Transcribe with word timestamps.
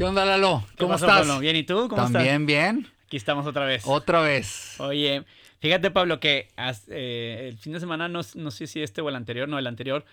¿Qué 0.00 0.04
onda, 0.04 0.24
Lalo? 0.24 0.64
¿Qué 0.70 0.76
¿Cómo 0.78 0.92
pasó, 0.92 1.04
estás? 1.04 1.28
Pablo? 1.28 1.40
¿Bien 1.40 1.56
y 1.56 1.62
tú? 1.62 1.86
¿Cómo 1.90 2.06
estás? 2.06 2.12
También 2.14 2.46
bien. 2.46 2.86
Aquí 3.04 3.18
estamos 3.18 3.46
otra 3.46 3.66
vez. 3.66 3.82
Otra 3.84 4.22
vez. 4.22 4.80
Oye, 4.80 5.24
fíjate, 5.58 5.90
Pablo, 5.90 6.20
que 6.20 6.48
eh, 6.88 7.48
el 7.50 7.58
fin 7.58 7.74
de 7.74 7.80
semana, 7.80 8.08
no, 8.08 8.22
no 8.36 8.50
sé 8.50 8.66
si 8.66 8.82
este 8.82 9.02
o 9.02 9.10
el 9.10 9.14
anterior, 9.14 9.46
no, 9.46 9.58
el 9.58 9.66
anterior, 9.66 10.06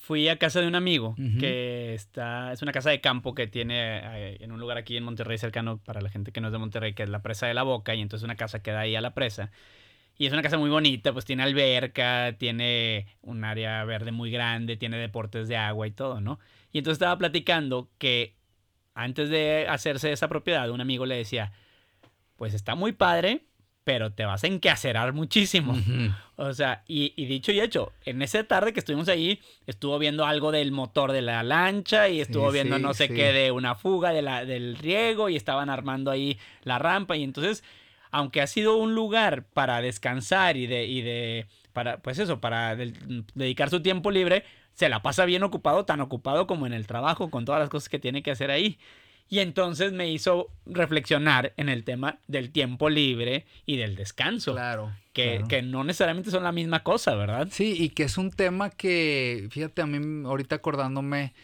fui 0.00 0.28
a 0.28 0.36
casa 0.36 0.60
de 0.60 0.66
un 0.66 0.74
amigo 0.74 1.10
Ujú. 1.10 1.38
que 1.38 1.94
está, 1.94 2.52
es 2.52 2.60
una 2.62 2.72
casa 2.72 2.90
de 2.90 3.00
campo 3.00 3.32
que 3.32 3.46
tiene 3.46 4.00
eh, 4.02 4.38
en 4.40 4.50
un 4.50 4.58
lugar 4.58 4.78
aquí 4.78 4.96
en 4.96 5.04
Monterrey 5.04 5.38
cercano 5.38 5.78
para 5.78 6.00
la 6.00 6.10
gente 6.10 6.32
que 6.32 6.40
no 6.40 6.48
es 6.48 6.52
de 6.52 6.58
Monterrey, 6.58 6.94
que 6.94 7.04
es 7.04 7.08
la 7.08 7.22
presa 7.22 7.46
de 7.46 7.54
la 7.54 7.62
Boca, 7.62 7.94
y 7.94 8.00
entonces 8.00 8.24
una 8.24 8.34
casa 8.34 8.64
que 8.64 8.72
da 8.72 8.80
ahí 8.80 8.96
a 8.96 9.00
la 9.00 9.14
presa. 9.14 9.52
Y 10.18 10.26
es 10.26 10.32
una 10.32 10.42
casa 10.42 10.58
muy 10.58 10.70
bonita, 10.70 11.12
pues 11.12 11.24
tiene 11.24 11.44
alberca, 11.44 12.34
tiene 12.36 13.06
un 13.22 13.44
área 13.44 13.84
verde 13.84 14.10
muy 14.10 14.32
grande, 14.32 14.76
tiene 14.76 14.96
deportes 14.96 15.46
de 15.46 15.56
agua 15.56 15.86
y 15.86 15.92
todo, 15.92 16.20
¿no? 16.20 16.40
Y 16.72 16.78
entonces 16.78 16.96
estaba 16.96 17.16
platicando 17.16 17.88
que 17.98 18.39
antes 19.02 19.28
de 19.28 19.66
hacerse 19.68 20.12
esa 20.12 20.28
propiedad, 20.28 20.70
un 20.70 20.80
amigo 20.80 21.06
le 21.06 21.16
decía, 21.16 21.52
pues 22.36 22.54
está 22.54 22.74
muy 22.74 22.92
padre, 22.92 23.42
pero 23.84 24.12
te 24.12 24.24
vas 24.24 24.44
a 24.44 24.46
encacerar 24.46 25.12
muchísimo. 25.12 25.76
O 26.36 26.52
sea, 26.52 26.84
y, 26.86 27.12
y 27.16 27.24
dicho 27.26 27.50
y 27.50 27.60
hecho, 27.60 27.92
en 28.04 28.22
esa 28.22 28.44
tarde 28.44 28.72
que 28.72 28.80
estuvimos 28.80 29.08
ahí, 29.08 29.40
estuvo 29.66 29.98
viendo 29.98 30.24
algo 30.26 30.52
del 30.52 30.70
motor 30.70 31.12
de 31.12 31.22
la 31.22 31.42
lancha 31.42 32.08
y 32.08 32.20
estuvo 32.20 32.48
Sí, 32.50 32.54
viendo 32.54 32.76
sí, 32.76 32.82
no 32.82 32.94
sé 32.94 33.08
sí. 33.08 33.14
qué 33.14 33.32
de 33.32 33.50
una 33.50 33.74
fuga 33.74 34.12
de 34.12 34.22
la, 34.22 34.44
del 34.44 34.76
riego 34.76 35.28
y 35.28 35.36
estaban 35.36 35.70
armando 35.70 36.10
ahí 36.10 36.38
la 36.62 36.78
rampa. 36.78 37.16
Y 37.16 37.24
entonces, 37.24 37.64
aunque 38.10 38.42
ha 38.42 38.46
sido 38.46 38.76
un 38.76 38.94
lugar 38.94 39.44
para 39.44 39.80
descansar 39.80 40.56
y 40.56 40.66
de, 40.66 40.84
y 40.86 41.00
de 41.02 41.46
para, 41.72 41.98
pues 41.98 42.18
eso, 42.18 42.40
para 42.40 42.76
dedicar 42.76 43.70
su 43.70 43.80
tiempo 43.80 44.10
libre, 44.10 44.44
se 44.80 44.88
la 44.88 45.02
pasa 45.02 45.26
bien 45.26 45.42
ocupado, 45.42 45.84
tan 45.84 46.00
ocupado 46.00 46.46
como 46.46 46.66
en 46.66 46.72
el 46.72 46.86
trabajo, 46.86 47.28
con 47.30 47.44
todas 47.44 47.60
las 47.60 47.68
cosas 47.68 47.90
que 47.90 47.98
tiene 47.98 48.22
que 48.22 48.30
hacer 48.30 48.50
ahí. 48.50 48.78
Y 49.28 49.40
entonces 49.40 49.92
me 49.92 50.10
hizo 50.10 50.48
reflexionar 50.64 51.52
en 51.58 51.68
el 51.68 51.84
tema 51.84 52.16
del 52.28 52.50
tiempo 52.50 52.88
libre 52.88 53.44
y 53.66 53.76
del 53.76 53.94
descanso 53.94 54.52
Claro. 54.54 54.90
que, 55.12 55.32
claro. 55.34 55.48
que 55.48 55.60
no 55.60 55.84
necesariamente 55.84 56.30
son 56.30 56.44
la 56.44 56.50
misma 56.50 56.82
cosa, 56.82 57.14
¿verdad? 57.14 57.48
Sí, 57.50 57.76
y 57.78 57.90
que 57.90 58.04
es 58.04 58.16
un 58.16 58.30
tema 58.30 58.70
que, 58.70 59.48
fíjate, 59.50 59.82
a 59.82 59.86
mí 59.86 60.24
ahorita 60.26 60.56
acordándome, 60.56 61.34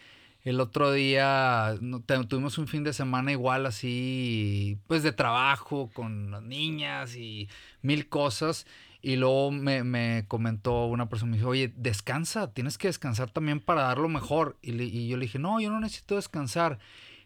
el 0.43 0.61
otro 0.61 0.93
día 0.93 1.75
tuvimos 2.28 2.56
un 2.56 2.69
fin 2.69 2.84
de 2.84 2.95
semana 2.95 3.33
igual 3.33 3.67
así, 3.67 4.78
pues 4.87 5.03
de 5.03 5.12
trabajo 5.12 5.91
con 5.93 6.31
las 6.31 6.43
niñas 6.43 7.17
y 7.17 7.50
mil 7.83 8.09
cosas. 8.09 8.67
Y 9.07 9.15
luego 9.15 9.53
me, 9.53 9.85
me 9.85 10.25
comentó 10.27 10.87
una 10.87 11.09
persona, 11.09 11.31
me 11.31 11.37
dijo, 11.37 11.51
oye, 11.51 11.73
descansa, 11.77 12.53
tienes 12.53 12.77
que 12.77 12.89
descansar 12.89 13.31
también 13.31 13.61
para 13.61 13.83
dar 13.83 13.99
lo 13.99 14.09
mejor. 14.09 14.57
Y, 14.62 14.73
le- 14.73 14.83
y 14.85 15.07
yo 15.07 15.17
le 15.17 15.27
dije, 15.27 15.39
no, 15.39 15.61
yo 15.61 15.71
no 15.71 15.79
necesito 15.79 16.17
descansar. 16.17 16.81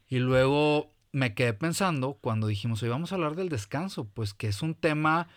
Y 0.07 0.19
luego 0.19 0.93
me 1.13 1.33
quedé 1.35 1.55
pensando 1.55 2.19
cuando 2.21 2.49
dijimos, 2.49 2.83
hoy 2.83 2.91
vamos 2.91 3.13
a 3.13 3.15
hablar 3.15 3.35
del 3.35 3.49
descanso, 3.49 4.05
pues 4.13 4.35
que 4.35 4.49
es 4.49 4.61
un 4.61 4.75
tema 4.75 5.29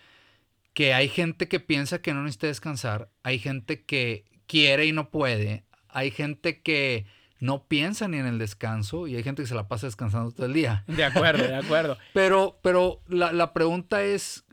que 0.74 0.94
hay 0.94 1.08
gente 1.08 1.48
que 1.48 1.62
piensa 1.62 2.02
que 2.02 2.14
no 2.14 2.24
necesita 2.24 2.48
descansar, 2.48 3.10
hay 3.24 3.40
gente 3.40 3.84
que 3.86 4.26
quiere 4.46 4.86
y 4.86 4.92
no 4.92 5.12
puede, 5.12 5.64
hay 5.88 6.12
gente 6.12 6.62
que 6.62 7.06
no 7.40 7.64
piensa 7.68 8.08
ni 8.10 8.18
en 8.18 8.26
el 8.26 8.38
descanso 8.38 9.08
y 9.08 9.16
hay 9.16 9.24
gente 9.24 9.44
que 9.44 9.48
se 9.48 9.56
la 9.56 9.68
pasa 9.70 9.88
descansando 9.88 10.32
todo 10.32 10.46
el 10.48 10.54
día. 10.54 10.84
De 10.88 11.06
acuerdo, 11.06 11.44
de 11.48 11.56
acuerdo. 11.56 11.98
Pero, 12.14 12.60
pero 12.62 13.02
la, 13.08 13.32
la 13.32 13.54
pregunta 13.54 14.04
es, 14.04 14.44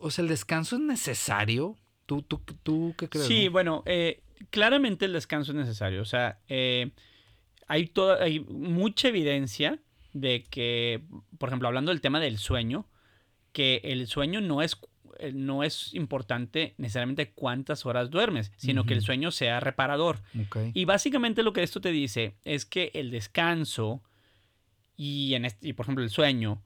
o 0.00 0.10
sea, 0.10 0.22
¿el 0.22 0.28
descanso 0.28 0.76
es 0.76 0.82
necesario? 0.82 1.76
¿Tú, 2.06 2.22
tú, 2.22 2.38
tú 2.62 2.94
qué 2.98 3.08
crees? 3.08 3.26
Sí, 3.26 3.46
no? 3.46 3.50
bueno, 3.52 3.82
eh, 3.86 4.22
claramente 4.50 5.04
el 5.04 5.12
descanso 5.12 5.52
es 5.52 5.56
necesario. 5.56 6.02
O 6.02 6.04
sea, 6.04 6.40
eh, 6.48 6.90
hay, 7.68 7.86
toda, 7.86 8.22
hay 8.22 8.40
mucha 8.40 9.08
evidencia 9.08 9.78
de 10.12 10.44
que, 10.44 11.02
por 11.38 11.48
ejemplo, 11.48 11.68
hablando 11.68 11.92
del 11.92 12.00
tema 12.00 12.18
del 12.20 12.38
sueño, 12.38 12.86
que 13.52 13.80
el 13.84 14.06
sueño 14.08 14.40
no 14.40 14.60
es, 14.62 14.76
eh, 15.18 15.32
no 15.32 15.62
es 15.62 15.94
importante 15.94 16.74
necesariamente 16.78 17.30
cuántas 17.32 17.86
horas 17.86 18.10
duermes, 18.10 18.52
sino 18.56 18.84
que 18.86 18.94
el 18.94 19.02
sueño 19.02 19.30
sea 19.30 19.60
reparador. 19.60 20.20
Ok. 20.46 20.56
Y 20.74 20.84
básicamente 20.84 21.42
lo 21.44 21.52
que 21.52 21.62
esto 21.62 21.80
te 21.80 21.90
dice 21.92 22.34
es 22.44 22.64
que 22.64 22.90
el 22.94 23.10
descanso 23.10 24.02
y, 24.96 25.34
en 25.34 25.44
este- 25.44 25.68
y 25.68 25.72
por 25.72 25.84
ejemplo 25.84 26.04
el 26.04 26.10
sueño 26.10 26.62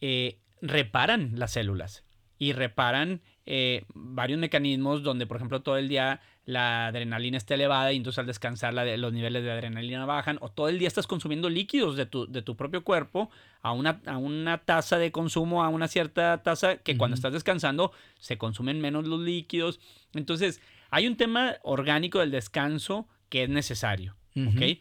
eh, 0.00 0.38
reparan 0.62 1.32
las 1.38 1.52
células 1.52 2.04
y 2.40 2.52
reparan 2.54 3.20
eh, 3.46 3.84
varios 3.94 4.38
mecanismos 4.40 5.04
donde 5.04 5.26
por 5.26 5.36
ejemplo 5.36 5.60
todo 5.62 5.76
el 5.76 5.88
día 5.88 6.20
la 6.46 6.86
adrenalina 6.86 7.36
está 7.36 7.54
elevada 7.54 7.92
y 7.92 7.96
entonces 7.96 8.18
al 8.18 8.26
descansar 8.26 8.72
la 8.74 8.82
de- 8.84 8.96
los 8.96 9.12
niveles 9.12 9.44
de 9.44 9.52
adrenalina 9.52 10.04
bajan 10.06 10.38
o 10.40 10.48
todo 10.48 10.68
el 10.68 10.78
día 10.78 10.88
estás 10.88 11.06
consumiendo 11.06 11.48
líquidos 11.50 11.96
de 11.96 12.06
tu, 12.06 12.26
de 12.26 12.42
tu 12.42 12.56
propio 12.56 12.82
cuerpo 12.82 13.30
a 13.60 13.72
una, 13.72 14.00
a 14.06 14.16
una 14.16 14.58
tasa 14.58 14.98
de 14.98 15.12
consumo, 15.12 15.62
a 15.62 15.68
una 15.68 15.86
cierta 15.86 16.42
tasa 16.42 16.78
que 16.78 16.96
cuando 16.96 17.14
estás 17.14 17.32
descansando 17.34 17.92
se 18.18 18.38
consumen 18.38 18.80
menos 18.80 19.06
los 19.06 19.20
líquidos. 19.20 19.78
Entonces 20.14 20.60
hay 20.90 21.06
un 21.06 21.16
tema 21.16 21.56
orgánico 21.62 22.18
del 22.20 22.30
descanso 22.30 23.06
que 23.28 23.42
es 23.44 23.48
necesario. 23.50 24.16
Ujú. 24.34 24.48
¿ok? 24.48 24.78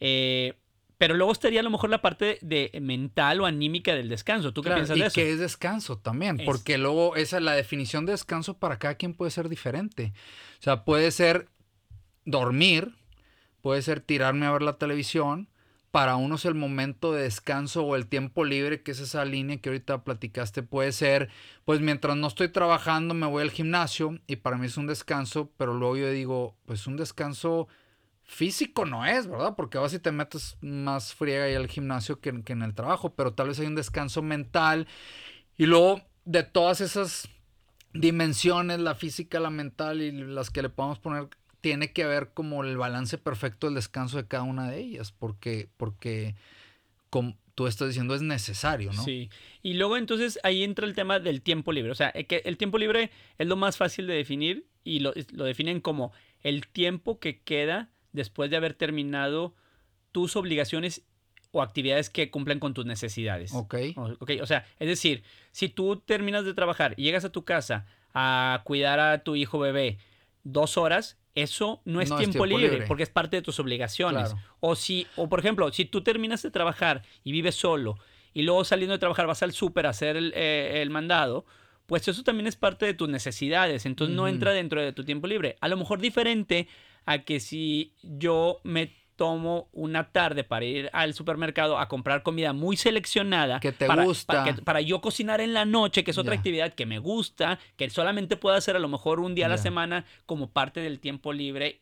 Eh, 0.00 0.54
pero 0.98 1.14
luego 1.14 1.32
estaría 1.32 1.60
a 1.60 1.62
lo 1.62 1.70
mejor 1.70 1.90
la 1.90 2.02
parte 2.02 2.38
de 2.42 2.70
mental 2.82 3.40
o 3.40 3.46
anímica 3.46 3.94
del 3.94 4.08
descanso. 4.08 4.52
¿Tú 4.52 4.62
qué 4.62 4.68
Claro, 4.68 4.80
piensas 4.80 4.96
y 4.96 5.00
de 5.00 5.06
eso? 5.06 5.14
qué 5.20 5.30
es 5.32 5.38
descanso 5.38 5.98
también, 5.98 6.38
Es- 6.38 6.44
porque 6.44 6.76
luego 6.76 7.16
esa 7.16 7.40
la 7.40 7.52
definición 7.52 8.04
de 8.04 8.12
descanso 8.12 8.58
para 8.58 8.78
cada 8.78 8.96
quien 8.96 9.14
puede 9.14 9.30
ser 9.30 9.48
diferente. 9.48 10.12
O 10.58 10.62
sea, 10.62 10.84
puede 10.84 11.10
ser 11.12 11.48
dormir, 12.24 12.94
puede 13.62 13.82
ser 13.82 14.00
tirarme 14.00 14.46
a 14.46 14.52
ver 14.52 14.62
la 14.62 14.76
televisión. 14.78 15.48
Para 15.90 16.16
unos 16.16 16.44
el 16.44 16.54
momento 16.54 17.14
de 17.14 17.22
descanso 17.22 17.82
o 17.82 17.96
el 17.96 18.06
tiempo 18.08 18.44
libre, 18.44 18.82
que 18.82 18.90
es 18.90 19.00
esa 19.00 19.24
línea 19.24 19.56
que 19.56 19.70
ahorita 19.70 20.04
platicaste, 20.04 20.62
puede 20.62 20.92
ser, 20.92 21.30
pues 21.64 21.80
mientras 21.80 22.14
no 22.14 22.26
estoy 22.26 22.48
trabajando 22.50 23.14
me 23.14 23.26
voy 23.26 23.42
al 23.42 23.50
gimnasio 23.50 24.18
y 24.26 24.36
para 24.36 24.58
mí 24.58 24.66
es 24.66 24.76
un 24.76 24.86
descanso, 24.86 25.50
pero 25.56 25.72
luego 25.72 25.96
yo 25.96 26.10
digo, 26.10 26.56
pues 26.66 26.86
un 26.86 26.96
descanso 26.98 27.68
físico 28.28 28.84
no 28.84 29.04
es, 29.06 29.26
¿verdad? 29.26 29.56
Porque 29.56 29.78
vas 29.78 29.94
y 29.94 29.98
te 29.98 30.12
metes 30.12 30.58
más 30.60 31.14
friega 31.14 31.46
ahí 31.46 31.54
al 31.54 31.66
gimnasio 31.66 32.20
que, 32.20 32.44
que 32.44 32.52
en 32.52 32.62
el 32.62 32.74
trabajo, 32.74 33.14
pero 33.14 33.32
tal 33.32 33.48
vez 33.48 33.58
hay 33.58 33.66
un 33.66 33.74
descanso 33.74 34.22
mental. 34.22 34.86
Y 35.56 35.66
luego 35.66 36.02
de 36.26 36.44
todas 36.44 36.82
esas 36.82 37.28
dimensiones, 37.94 38.80
la 38.80 38.94
física, 38.94 39.40
la 39.40 39.50
mental 39.50 40.02
y 40.02 40.12
las 40.12 40.50
que 40.50 40.62
le 40.62 40.68
podemos 40.68 40.98
poner, 40.98 41.28
tiene 41.62 41.92
que 41.92 42.04
haber 42.04 42.28
como 42.34 42.62
el 42.62 42.76
balance 42.76 43.16
perfecto 43.16 43.66
del 43.66 43.74
descanso 43.74 44.18
de 44.18 44.28
cada 44.28 44.44
una 44.44 44.70
de 44.70 44.78
ellas, 44.78 45.10
porque, 45.10 45.70
porque 45.78 46.36
como 47.08 47.34
tú 47.54 47.66
estás 47.66 47.88
diciendo, 47.88 48.14
es 48.14 48.22
necesario, 48.22 48.92
¿no? 48.92 49.02
Sí. 49.02 49.30
Y 49.62 49.72
luego 49.74 49.96
entonces 49.96 50.38
ahí 50.42 50.62
entra 50.62 50.86
el 50.86 50.94
tema 50.94 51.18
del 51.18 51.40
tiempo 51.40 51.72
libre. 51.72 51.90
O 51.90 51.96
sea, 51.96 52.12
eh, 52.14 52.26
el 52.44 52.58
tiempo 52.58 52.76
libre 52.76 53.10
es 53.38 53.48
lo 53.48 53.56
más 53.56 53.78
fácil 53.78 54.06
de 54.06 54.14
definir 54.14 54.66
y 54.84 55.00
lo, 55.00 55.14
lo 55.32 55.44
definen 55.44 55.80
como 55.80 56.12
el 56.42 56.68
tiempo 56.68 57.18
que 57.18 57.40
queda 57.40 57.90
después 58.12 58.50
de 58.50 58.56
haber 58.56 58.74
terminado 58.74 59.54
tus 60.12 60.36
obligaciones 60.36 61.02
o 61.50 61.62
actividades 61.62 62.10
que 62.10 62.30
cumplen 62.30 62.58
con 62.60 62.74
tus 62.74 62.84
necesidades. 62.86 63.52
Ok. 63.54 63.74
O- 63.96 64.16
ok, 64.20 64.30
O 64.42 64.46
sea, 64.46 64.66
es 64.78 64.88
decir, 64.88 65.22
si 65.52 65.68
tú 65.68 65.96
terminas 65.96 66.44
de 66.44 66.54
trabajar 66.54 66.94
y 66.96 67.02
llegas 67.04 67.24
a 67.24 67.32
tu 67.32 67.44
casa 67.44 67.86
a 68.14 68.62
cuidar 68.64 69.00
a 69.00 69.22
tu 69.24 69.36
hijo 69.36 69.58
bebé 69.58 69.98
dos 70.44 70.76
horas, 70.76 71.18
eso 71.34 71.80
no 71.84 72.00
es, 72.00 72.10
No 72.10 72.18
es 72.18 72.28
tiempo, 72.28 72.44
libre, 72.46 72.70
libre. 72.70 72.86
porque 72.86 73.02
es 73.04 73.10
parte 73.10 73.36
de 73.36 73.42
tus 73.42 73.60
obligaciones. 73.60 74.30
Claro. 74.30 74.44
O 74.60 74.74
si, 74.76 75.06
o 75.16 75.28
por 75.28 75.38
ejemplo, 75.40 75.70
si 75.72 75.84
tú 75.84 76.02
terminas 76.02 76.42
de 76.42 76.50
trabajar 76.50 77.02
y 77.24 77.32
vives 77.32 77.54
solo 77.54 77.96
y 78.34 78.42
luego 78.42 78.64
saliendo 78.64 78.92
de 78.92 78.98
trabajar 78.98 79.26
vas 79.26 79.42
al 79.42 79.52
súper 79.52 79.86
a 79.86 79.90
hacer 79.90 80.16
el, 80.16 80.32
eh, 80.34 80.82
el 80.82 80.90
mandado, 80.90 81.46
pues 81.86 82.06
eso 82.08 82.22
también 82.24 82.46
es 82.46 82.56
parte 82.56 82.84
de 82.86 82.94
tus 82.94 83.08
necesidades. 83.08 83.86
Entonces 83.86 84.14
no 84.14 84.28
entra 84.28 84.52
dentro 84.52 84.82
de 84.82 84.92
tu 84.92 85.04
tiempo 85.04 85.26
libre. 85.26 85.56
A 85.60 85.68
lo 85.68 85.76
mejor 85.76 86.00
diferente 86.00 86.68
a 87.10 87.24
que 87.24 87.40
si 87.40 87.94
yo 88.02 88.60
me 88.64 88.92
tomo 89.16 89.68
una 89.72 90.12
tarde 90.12 90.44
para 90.44 90.64
ir 90.64 90.90
al 90.92 91.12
supermercado 91.14 91.78
a 91.78 91.88
comprar 91.88 92.22
comida 92.22 92.52
muy 92.52 92.76
seleccionada 92.76 93.58
Que 93.60 93.72
te 93.72 93.86
para, 93.86 94.04
gusta. 94.04 94.26
para, 94.44 94.44
que- 94.56 94.62
para 94.62 94.80
yo 94.80 95.00
cocinar 95.00 95.40
en 95.40 95.54
la 95.54 95.64
noche, 95.64 96.04
que 96.04 96.12
es 96.12 96.18
otra 96.18 96.34
actividad 96.34 96.74
que 96.74 96.86
me 96.86 96.98
gusta, 96.98 97.58
que 97.76 97.88
solamente 97.90 98.36
puedo 98.36 98.54
hacer 98.54 98.76
a 98.76 98.78
lo 98.78 98.88
mejor 98.88 99.20
un 99.20 99.34
día 99.34 99.46
a 99.46 99.48
la 99.48 99.56
semana 99.58 100.04
como 100.26 100.50
parte 100.50 100.80
del 100.80 101.00
tiempo 101.00 101.32
libre 101.32 101.80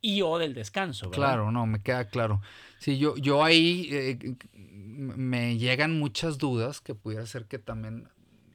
y 0.00 0.22
o 0.22 0.38
del 0.38 0.54
descanso. 0.54 1.10
¿verdad? 1.10 1.16
Claro, 1.16 1.50
no, 1.50 1.66
me 1.66 1.82
queda 1.82 2.08
claro. 2.08 2.40
Sí, 2.78 2.96
yo, 2.98 3.16
yo 3.16 3.44
ahí 3.44 3.88
eh, 3.92 4.18
m- 4.54 5.14
me 5.16 5.58
llegan 5.58 5.98
muchas 5.98 6.38
dudas 6.38 6.80
que 6.80 6.94
pudiera 6.94 7.26
ser 7.26 7.46
que 7.46 7.58
también 7.58 8.08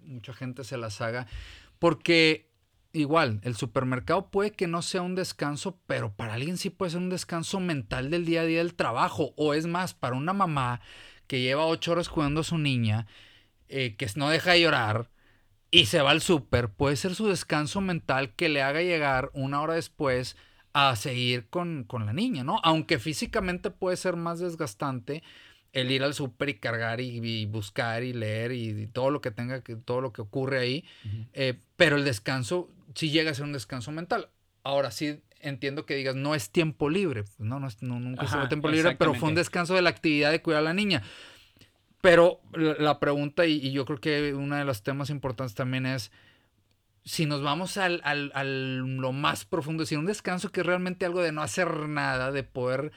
mucha 0.03 0.33
gente 0.33 0.63
se 0.63 0.77
las 0.77 1.01
haga, 1.01 1.27
porque 1.79 2.46
igual, 2.93 3.39
el 3.43 3.55
supermercado 3.55 4.29
puede 4.29 4.51
que 4.51 4.67
no 4.67 4.81
sea 4.81 5.01
un 5.01 5.15
descanso, 5.15 5.79
pero 5.87 6.13
para 6.15 6.33
alguien 6.33 6.57
sí 6.57 6.69
puede 6.69 6.91
ser 6.91 7.01
un 7.01 7.09
descanso 7.09 7.59
mental 7.59 8.09
del 8.09 8.25
día 8.25 8.41
a 8.41 8.45
día 8.45 8.59
del 8.59 8.75
trabajo, 8.75 9.33
o 9.37 9.53
es 9.53 9.67
más, 9.67 9.93
para 9.93 10.15
una 10.15 10.33
mamá 10.33 10.81
que 11.27 11.41
lleva 11.41 11.65
ocho 11.65 11.91
horas 11.91 12.09
cuidando 12.09 12.41
a 12.41 12.45
su 12.45 12.57
niña, 12.57 13.07
eh, 13.67 13.95
que 13.97 14.07
no 14.15 14.29
deja 14.29 14.51
de 14.51 14.61
llorar, 14.61 15.09
y 15.69 15.85
se 15.87 16.01
va 16.01 16.11
al 16.11 16.21
súper, 16.21 16.69
puede 16.69 16.95
ser 16.95 17.15
su 17.15 17.27
descanso 17.27 17.81
mental 17.81 18.33
que 18.35 18.49
le 18.49 18.61
haga 18.61 18.81
llegar 18.81 19.29
una 19.33 19.61
hora 19.61 19.73
después 19.73 20.37
a 20.73 20.95
seguir 20.95 21.49
con, 21.49 21.83
con 21.83 22.05
la 22.05 22.13
niña, 22.13 22.43
¿no? 22.43 22.59
Aunque 22.63 22.99
físicamente 22.99 23.71
puede 23.71 23.97
ser 23.97 24.15
más 24.15 24.39
desgastante, 24.39 25.23
el 25.73 25.91
ir 25.91 26.03
al 26.03 26.13
súper 26.13 26.49
y 26.49 26.53
cargar 26.55 27.01
y, 27.01 27.19
y 27.19 27.45
buscar 27.45 28.03
y 28.03 28.13
leer 28.13 28.51
y, 28.51 28.69
y 28.69 28.87
todo 28.87 29.11
lo 29.11 29.21
que 29.21 29.31
tenga, 29.31 29.61
que, 29.61 29.75
todo 29.75 30.01
lo 30.01 30.13
que 30.13 30.21
ocurre 30.21 30.59
ahí. 30.59 30.85
Eh, 31.33 31.59
pero 31.75 31.97
el 31.97 32.05
descanso 32.05 32.69
sí 32.97 33.09
llega 33.11 33.31
a 33.31 33.33
ser 33.33 33.45
un 33.45 33.53
descanso 33.53 33.91
mental. 33.91 34.29
Ahora 34.63 34.91
sí 34.91 35.21
entiendo 35.39 35.85
que 35.85 35.95
digas, 35.95 36.15
no 36.15 36.35
es 36.35 36.49
tiempo 36.49 36.89
libre. 36.89 37.23
Pues 37.23 37.39
no, 37.39 37.59
no, 37.59 37.67
es- 37.67 37.81
no, 37.81 37.99
nunca 37.99 38.23
Ajá, 38.23 38.39
fue 38.39 38.47
tiempo 38.49 38.69
libre, 38.69 38.95
pero 38.97 39.13
fue 39.13 39.29
un 39.29 39.35
descanso 39.35 39.75
de 39.75 39.81
la 39.83 39.89
actividad 39.91 40.31
de 40.31 40.41
cuidar 40.41 40.59
a 40.59 40.63
la 40.63 40.73
niña. 40.73 41.03
Pero 42.01 42.41
la, 42.53 42.73
la 42.75 42.99
pregunta, 42.99 43.45
y, 43.45 43.53
y 43.53 43.71
yo 43.71 43.85
creo 43.85 43.99
que 43.99 44.33
uno 44.33 44.55
de 44.55 44.65
los 44.65 44.83
temas 44.83 45.09
importantes 45.09 45.55
también 45.55 45.85
es, 45.85 46.11
si 47.03 47.25
nos 47.25 47.41
vamos 47.41 47.77
al, 47.77 48.01
al, 48.03 48.31
al 48.35 48.77
lo 48.97 49.11
más 49.13 49.45
profundo, 49.45 49.83
es 49.83 49.89
decir, 49.89 49.97
un 49.99 50.05
descanso 50.05 50.51
que 50.51 50.61
es 50.61 50.65
realmente 50.65 51.05
algo 51.05 51.21
de 51.21 51.31
no 51.31 51.41
hacer 51.41 51.87
nada, 51.87 52.31
de 52.31 52.43
poder 52.43 52.91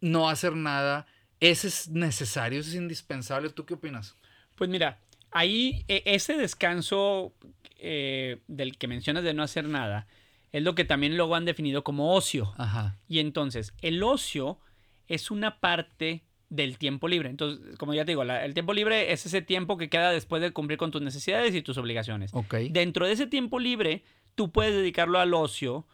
no 0.00 0.28
hacer 0.28 0.56
nada, 0.56 1.06
ese 1.40 1.68
es 1.68 1.88
necesario, 1.88 2.60
ese 2.60 2.70
es 2.70 2.76
indispensable. 2.76 3.50
¿Tú 3.50 3.64
qué 3.64 3.74
opinas? 3.74 4.16
Pues 4.56 4.68
mira, 4.70 4.98
ahí 5.34 5.84
e- 5.88 6.02
ese 6.06 6.36
descanso 6.38 7.34
eh, 7.78 8.40
del 8.48 8.78
que 8.78 8.88
mencionas 8.88 9.22
de 9.24 9.34
no 9.34 9.42
hacer 9.42 9.68
nada 9.68 10.06
es 10.52 10.62
lo 10.62 10.74
que 10.74 10.84
también 10.84 11.16
luego 11.18 11.34
han 11.34 11.44
definido 11.44 11.84
como 11.84 12.14
ocio. 12.14 12.54
Ajá. 12.56 12.96
Y 13.08 13.18
entonces, 13.18 13.74
el 13.82 14.02
ocio 14.02 14.58
es 15.08 15.30
una 15.30 15.58
parte 15.60 16.22
del 16.48 16.78
tiempo 16.78 17.08
libre. 17.08 17.28
Entonces, 17.28 17.76
como 17.76 17.92
ya 17.92 18.04
te 18.04 18.12
digo, 18.12 18.22
la- 18.24 18.44
el 18.44 18.54
tiempo 18.54 18.72
libre 18.72 19.12
es 19.12 19.26
ese 19.26 19.42
tiempo 19.42 19.76
que 19.76 19.88
queda 19.90 20.12
después 20.12 20.40
de 20.40 20.52
cumplir 20.52 20.78
con 20.78 20.92
tus 20.92 21.02
necesidades 21.02 21.54
y 21.54 21.60
tus 21.62 21.76
obligaciones. 21.76 22.32
Dentro 22.70 23.04
de 23.06 23.12
ese 23.12 23.26
tiempo 23.26 23.58
libre, 23.58 24.04
tú 24.36 24.52
puedes 24.52 24.74
dedicarlo 24.74 25.18
al 25.18 25.34
ocio 25.34 25.86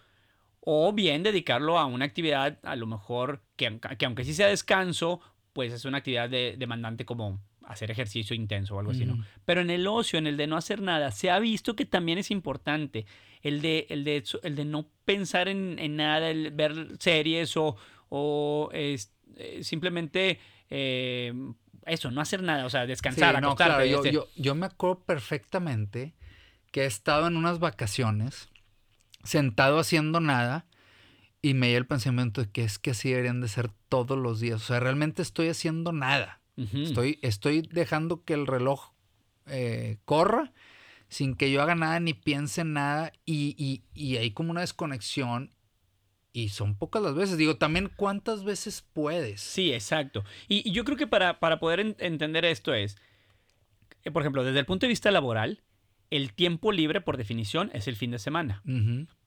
o 0.60 0.92
bien 0.92 1.22
dedicarlo 1.22 1.78
a 1.78 1.86
una 1.86 2.04
actividad, 2.04 2.58
a 2.62 2.76
lo 2.76 2.86
mejor, 2.86 3.42
que, 3.56 3.68
aunque- 3.68 3.96
que 3.96 4.04
aunque 4.04 4.24
sí 4.24 4.34
sea 4.34 4.48
descanso, 4.48 5.20
pues 5.54 5.72
es 5.72 5.86
una 5.86 5.98
actividad 5.98 6.28
de- 6.28 6.56
demandante 6.58 7.06
como 7.06 7.40
hacer 7.72 7.90
ejercicio 7.90 8.34
intenso 8.36 8.74
o 8.76 8.78
algo 8.80 8.92
así, 8.92 9.04
¿no? 9.06 9.24
Pero 9.44 9.60
en 9.60 9.70
el 9.70 9.86
ocio, 9.86 10.18
en 10.18 10.26
el 10.26 10.36
de 10.36 10.46
no 10.46 10.56
hacer 10.56 10.80
nada, 10.82 11.10
se 11.12 11.30
ha 11.30 11.38
visto 11.38 11.76
que 11.76 11.86
también 11.86 12.18
es 12.18 12.30
importante 12.30 13.06
el 13.42 13.62
de, 13.62 13.86
el 13.90 14.04
de, 14.04 14.22
el 14.42 14.56
de 14.56 14.64
no 14.64 14.86
pensar 15.04 15.48
en, 15.48 15.78
en 15.78 15.96
nada, 15.96 16.30
el 16.30 16.50
ver 16.50 16.96
series 16.98 17.56
o, 17.56 17.76
o 18.08 18.70
es- 18.72 19.12
eh, 19.36 19.62
simplemente 19.64 20.38
eh, 20.68 21.32
eso, 21.86 22.10
no 22.10 22.20
hacer 22.20 22.42
nada, 22.42 22.66
o 22.66 22.70
sea, 22.70 22.86
descansar, 22.86 23.36
Sí, 23.36 23.40
no, 23.40 23.54
claro, 23.56 23.84
yo, 23.84 23.96
este- 23.96 24.12
yo- 24.12 24.28
yo 24.36 24.54
me 24.54 24.66
acuerdo 24.66 25.00
perfectamente 25.04 26.14
que 26.72 26.82
he 26.82 26.86
estado 26.86 27.26
en 27.26 27.36
unas 27.36 27.58
vacaciones 27.58 28.48
sentado 29.24 29.78
haciendo 29.78 30.20
nada 30.20 30.66
y 31.42 31.54
me 31.54 31.68
dio 31.68 31.78
el 31.78 31.86
pensamiento 31.86 32.42
de 32.42 32.50
que 32.50 32.64
es 32.64 32.78
que 32.78 32.90
así 32.90 33.10
deberían 33.10 33.40
de 33.40 33.48
ser 33.48 33.70
todos 33.88 34.18
los 34.18 34.40
días. 34.40 34.62
O 34.62 34.64
sea, 34.64 34.80
realmente 34.80 35.22
estoy 35.22 35.48
haciendo 35.48 35.92
nada. 35.92 36.39
Estoy, 36.82 37.18
estoy 37.22 37.62
dejando 37.62 38.24
que 38.24 38.34
el 38.34 38.46
reloj 38.46 38.90
eh, 39.46 39.98
corra 40.04 40.52
sin 41.08 41.34
que 41.34 41.50
yo 41.50 41.60
haga 41.62 41.74
nada 41.74 41.98
ni 42.00 42.14
piense 42.14 42.60
en 42.60 42.72
nada 42.74 43.12
y, 43.24 43.54
y, 43.58 43.82
y 43.94 44.16
hay 44.18 44.30
como 44.30 44.50
una 44.52 44.60
desconexión 44.60 45.52
y 46.32 46.50
son 46.50 46.76
pocas 46.76 47.02
las 47.02 47.14
veces. 47.14 47.36
Digo, 47.36 47.56
también 47.56 47.90
cuántas 47.96 48.44
veces 48.44 48.84
puedes. 48.92 49.40
Sí, 49.40 49.72
exacto. 49.72 50.24
Y, 50.48 50.68
y 50.68 50.72
yo 50.72 50.84
creo 50.84 50.96
que 50.96 51.06
para, 51.08 51.40
para 51.40 51.58
poder 51.58 51.80
en- 51.80 51.96
entender 51.98 52.44
esto 52.44 52.72
es, 52.74 52.96
eh, 54.04 54.10
por 54.10 54.22
ejemplo, 54.22 54.44
desde 54.44 54.58
el 54.60 54.66
punto 54.66 54.86
de 54.86 54.88
vista 54.90 55.10
laboral, 55.10 55.62
el 56.10 56.32
tiempo 56.32 56.72
libre, 56.72 57.00
por 57.00 57.16
definición, 57.16 57.70
es 57.74 57.88
el 57.88 57.96
fin 57.96 58.10
de 58.12 58.18
semana. 58.18 58.62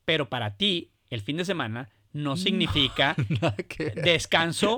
Pero 0.06 0.30
para 0.30 0.56
ti, 0.58 0.92
el 1.10 1.22
fin 1.22 1.38
de 1.38 1.46
semana 1.46 1.90
no 2.14 2.38
significa 2.38 3.16
descanso 3.96 4.78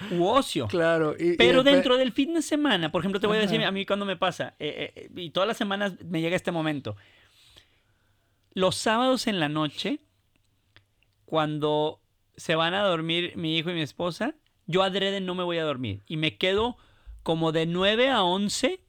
u 0.12 0.24
ocio. 0.26 0.66
Claro. 0.68 1.14
y- 1.18 1.36
Pero 1.36 1.62
dentro 1.62 1.96
del 1.96 2.12
fin 2.12 2.34
de 2.34 2.42
semana, 2.42 2.90
por 2.92 3.00
ejemplo, 3.02 3.20
te 3.20 3.26
voy 3.26 3.38
a 3.38 3.40
decir 3.40 3.62
a 3.64 3.70
mí 3.70 3.84
cuando 3.86 4.04
me 4.06 4.16
pasa, 4.16 4.54
eh, 4.58 4.92
eh, 4.96 5.10
y 5.16 5.30
todas 5.30 5.46
las 5.46 5.56
semanas 5.56 5.94
me 6.04 6.20
llega 6.20 6.36
este 6.36 6.52
momento. 6.52 6.96
Los 8.54 8.76
sábados 8.76 9.26
en 9.26 9.38
la 9.40 9.48
noche, 9.48 10.00
cuando 11.24 12.00
se 12.36 12.54
van 12.54 12.74
a 12.74 12.82
dormir 12.82 13.32
mi 13.36 13.56
hijo 13.56 13.70
y 13.70 13.74
mi 13.74 13.82
esposa, 13.82 14.34
yo 14.66 14.82
adrede 14.82 15.20
no 15.20 15.34
me 15.34 15.44
voy 15.44 15.58
a 15.58 15.64
dormir. 15.64 16.02
Y 16.06 16.16
me 16.16 16.36
quedo 16.36 16.76
como 17.22 17.52
de 17.52 17.66
9 17.66 18.08
a 18.10 18.22
11 18.22 18.80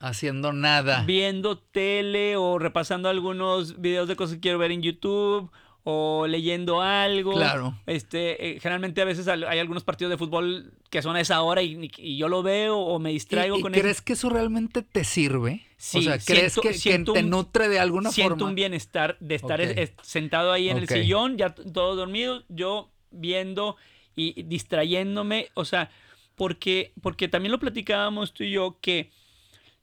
haciendo 0.00 0.52
nada. 0.52 1.04
viendo 1.04 1.58
tele 1.58 2.36
o 2.36 2.58
repasando 2.58 3.08
algunos 3.08 3.80
videos 3.80 4.08
de 4.08 4.16
cosas 4.16 4.36
que 4.36 4.40
quiero 4.40 4.58
ver 4.58 4.70
en 4.72 4.82
YouTube 4.82 5.50
o 5.84 6.26
leyendo 6.26 6.82
algo. 6.82 7.32
Claro. 7.32 7.74
Este, 7.86 8.50
eh, 8.56 8.60
generalmente 8.60 9.00
a 9.00 9.04
veces 9.06 9.26
hay 9.28 9.58
algunos 9.58 9.82
partidos 9.84 10.10
de 10.10 10.18
fútbol 10.18 10.72
que 10.90 11.00
son 11.02 11.16
a 11.16 11.20
esa 11.20 11.40
hora 11.42 11.62
y, 11.62 11.90
y 11.96 12.16
yo 12.18 12.28
lo 12.28 12.42
veo 12.42 12.78
o 12.78 12.98
me 12.98 13.10
distraigo 13.10 13.56
¿Y, 13.56 13.58
y 13.60 13.62
con 13.62 13.72
crees 13.72 13.96
eso. 13.96 14.04
que 14.04 14.12
eso 14.12 14.28
realmente 14.30 14.82
te 14.82 15.04
sirve? 15.04 15.62
o 15.64 15.74
Sí, 15.78 16.02
sea, 16.02 16.18
¿crees 16.18 16.52
siento- 16.52 16.60
que, 16.60 16.68
que 16.68 16.74
siento 16.74 17.12
te 17.14 17.20
un- 17.24 17.30
nutre 17.30 17.68
de 17.68 17.78
alguna 17.78 18.10
Siento 18.10 18.34
forma? 18.34 18.48
un 18.50 18.54
bienestar 18.54 19.16
de 19.20 19.34
estar 19.36 19.60
Ok. 19.60 19.66
es- 19.68 19.76
es- 19.78 19.92
sentado 20.02 20.52
ahí 20.52 20.68
en 20.68 20.76
el 20.76 20.86
sillón, 20.88 21.38
ya 21.38 21.54
todo 21.54 21.96
dormido, 21.96 22.42
yo 22.48 22.90
viendo 23.10 23.76
y 24.14 24.42
distrayéndome, 24.42 25.48
o 25.54 25.64
sea, 25.64 25.90
porque, 26.36 26.92
porque 27.02 27.28
también 27.28 27.52
lo 27.52 27.58
platicábamos 27.58 28.32
tú 28.34 28.44
y 28.44 28.50
yo 28.50 28.76
que, 28.82 29.10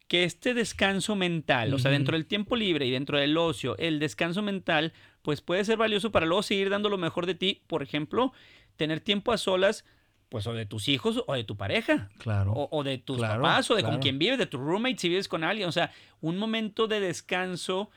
que 0.08 0.24
este 0.24 0.54
descanso 0.54 1.16
mental, 1.16 1.74
o 1.74 1.80
sea, 1.80 1.92
dentro 1.92 2.16
del 2.16 2.26
tiempo 2.28 2.56
libre 2.56 2.86
y 2.86 2.92
dentro 2.92 3.18
del 3.18 3.36
ocio, 3.38 3.76
el 3.78 4.00
descanso 4.00 4.42
mental, 4.42 4.94
pues 5.28 5.42
puede 5.42 5.66
ser 5.66 5.76
valioso 5.76 6.10
para 6.10 6.26
luego 6.26 6.42
seguir 6.42 6.70
dando 6.70 6.88
lo 6.88 6.98
mejor 6.98 7.26
de 7.26 7.36
ti, 7.36 7.62
por 7.68 7.84
ejemplo, 7.84 8.32
tener 8.78 9.02
tiempo 9.02 9.34
a 9.34 9.38
solas, 9.38 9.84
pues 10.30 10.48
o 10.48 10.54
de 10.54 10.66
tus 10.66 10.88
hijos 10.88 11.22
o 11.28 11.34
de 11.34 11.44
tu 11.44 11.58
pareja. 11.58 12.08
Claro. 12.18 12.54
O, 12.54 12.70
o 12.72 12.82
de 12.86 12.98
tus 12.98 13.18
Claro, 13.18 13.42
papás, 13.42 13.70
o 13.70 13.76
de 13.76 13.82
claro. 13.82 13.96
con 13.96 14.02
quien 14.02 14.20
vives, 14.20 14.38
de 14.38 14.46
tu 14.46 14.58
roommate, 14.58 14.98
si 15.00 15.10
vives 15.10 15.28
con 15.28 15.44
alguien. 15.44 15.68
O 15.68 15.74
sea, 15.74 15.92
un 16.22 16.38
momento 16.38 16.88
de 16.88 17.02
descanso 17.02 17.90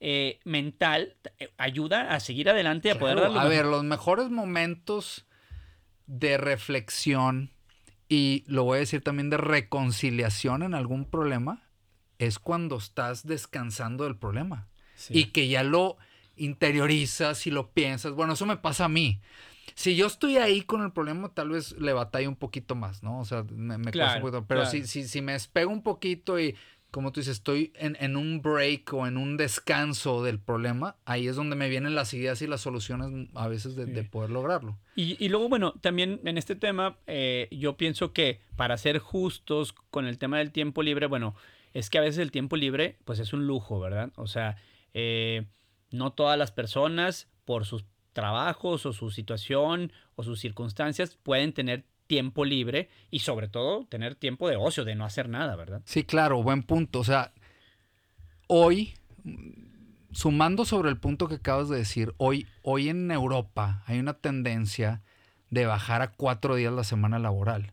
eh, 0.00 0.40
mental 0.44 1.14
eh, 1.38 1.50
ayuda 1.56 2.12
a 2.16 2.18
seguir 2.18 2.50
adelante 2.50 2.88
y 2.88 2.90
a 2.90 2.98
poder 2.98 3.20
darlo. 3.20 3.38
a 3.38 3.44
ver, 3.46 3.64
los 3.64 3.84
mejores 3.84 4.28
momentos 4.28 5.24
de 6.06 6.36
reflexión 6.36 7.52
y 8.08 8.42
lo 8.48 8.64
voy 8.64 8.78
a 8.78 8.80
decir 8.80 9.02
también 9.04 9.30
de 9.30 9.36
reconciliación 9.36 10.64
en 10.64 10.74
algún 10.74 11.04
problema 11.04 11.62
es 12.18 12.40
cuando 12.40 12.76
estás 12.78 13.24
descansando 13.24 14.02
del 14.02 14.16
problema 14.16 14.66
y 15.10 15.26
que 15.26 15.46
ya 15.46 15.62
lo 15.62 15.96
interiorizas 16.36 17.46
y 17.46 17.50
lo 17.50 17.70
piensas. 17.70 18.12
Bueno, 18.12 18.34
eso 18.34 18.46
me 18.46 18.56
pasa 18.56 18.86
a 18.86 18.88
mí. 18.88 19.20
Si 19.74 19.96
yo 19.96 20.06
estoy 20.06 20.36
ahí 20.36 20.62
con 20.62 20.82
el 20.82 20.92
problema, 20.92 21.32
tal 21.32 21.50
vez 21.50 21.72
le 21.78 21.92
batallo 21.92 22.28
un 22.28 22.36
poquito 22.36 22.74
más, 22.74 23.02
¿no? 23.02 23.20
O 23.20 23.24
sea, 23.24 23.44
me, 23.44 23.78
me 23.78 23.84
cuesta 23.84 23.92
Claro, 23.92 24.16
un 24.16 24.20
poquito. 24.22 24.46
Pero 24.46 24.60
claro. 24.62 24.70
si, 24.70 24.86
si, 24.86 25.08
si 25.08 25.22
me 25.22 25.32
despego 25.32 25.70
un 25.70 25.82
poquito 25.82 26.38
y, 26.38 26.56
como 26.92 27.10
tú 27.10 27.20
dices, 27.20 27.38
estoy 27.38 27.72
en, 27.76 27.96
en 28.00 28.16
un 28.16 28.42
break 28.42 28.92
o 28.92 29.06
en 29.06 29.16
un 29.16 29.38
descanso 29.38 30.22
del 30.22 30.38
problema, 30.38 30.96
ahí 31.06 31.26
es 31.26 31.36
donde 31.36 31.56
me 31.56 31.70
vienen 31.70 31.94
las 31.94 32.12
ideas 32.12 32.42
y 32.42 32.46
las 32.46 32.60
soluciones 32.60 33.28
a 33.34 33.48
veces 33.48 33.76
de, 33.76 33.86
poder 34.04 34.30
lograrlo. 34.30 34.78
Y, 34.94 35.16
y 35.24 35.30
luego, 35.30 35.48
bueno, 35.48 35.72
también 35.80 36.20
en 36.24 36.36
este 36.36 36.54
tema, 36.54 36.98
eh, 37.06 37.48
yo 37.50 37.78
pienso 37.78 38.12
que 38.12 38.40
para 38.56 38.76
ser 38.76 38.98
justos 38.98 39.72
con 39.72 40.06
el 40.06 40.18
tema 40.18 40.38
del 40.38 40.52
tiempo 40.52 40.82
libre, 40.82 41.06
bueno, 41.06 41.34
es 41.72 41.88
que 41.88 41.96
a 41.96 42.02
veces 42.02 42.18
el 42.18 42.30
tiempo 42.30 42.56
libre, 42.56 42.98
pues 43.06 43.18
es 43.20 43.32
un 43.32 43.46
lujo, 43.46 43.80
¿verdad? 43.80 44.12
O 44.16 44.26
sea, 44.26 44.56
eh, 44.92 45.46
no 45.92 46.12
todas 46.12 46.38
las 46.38 46.52
personas, 46.52 47.28
por 47.44 47.64
sus 47.64 47.84
trabajos 48.12 48.86
o 48.86 48.92
su 48.92 49.10
situación 49.10 49.92
o 50.16 50.22
sus 50.22 50.40
circunstancias, 50.40 51.18
pueden 51.22 51.52
tener 51.52 51.84
tiempo 52.06 52.44
libre 52.44 52.90
y 53.10 53.20
sobre 53.20 53.48
todo 53.48 53.86
tener 53.86 54.14
tiempo 54.14 54.48
de 54.48 54.56
ocio, 54.56 54.84
de 54.84 54.94
no 54.94 55.04
hacer 55.04 55.28
nada, 55.28 55.56
¿verdad? 55.56 55.82
Sí, 55.84 56.04
claro, 56.04 56.42
buen 56.42 56.62
punto. 56.62 57.00
O 57.00 57.04
sea, 57.04 57.32
hoy, 58.48 58.94
sumando 60.10 60.64
sobre 60.64 60.90
el 60.90 60.98
punto 60.98 61.28
que 61.28 61.36
acabas 61.36 61.68
de 61.68 61.78
decir, 61.78 62.14
hoy, 62.18 62.46
hoy 62.62 62.88
en 62.90 63.10
Europa 63.10 63.82
hay 63.86 63.98
una 63.98 64.14
tendencia 64.14 65.02
de 65.50 65.66
bajar 65.66 66.02
a 66.02 66.12
cuatro 66.12 66.56
días 66.56 66.72
la 66.72 66.84
semana 66.84 67.18
laboral. 67.18 67.72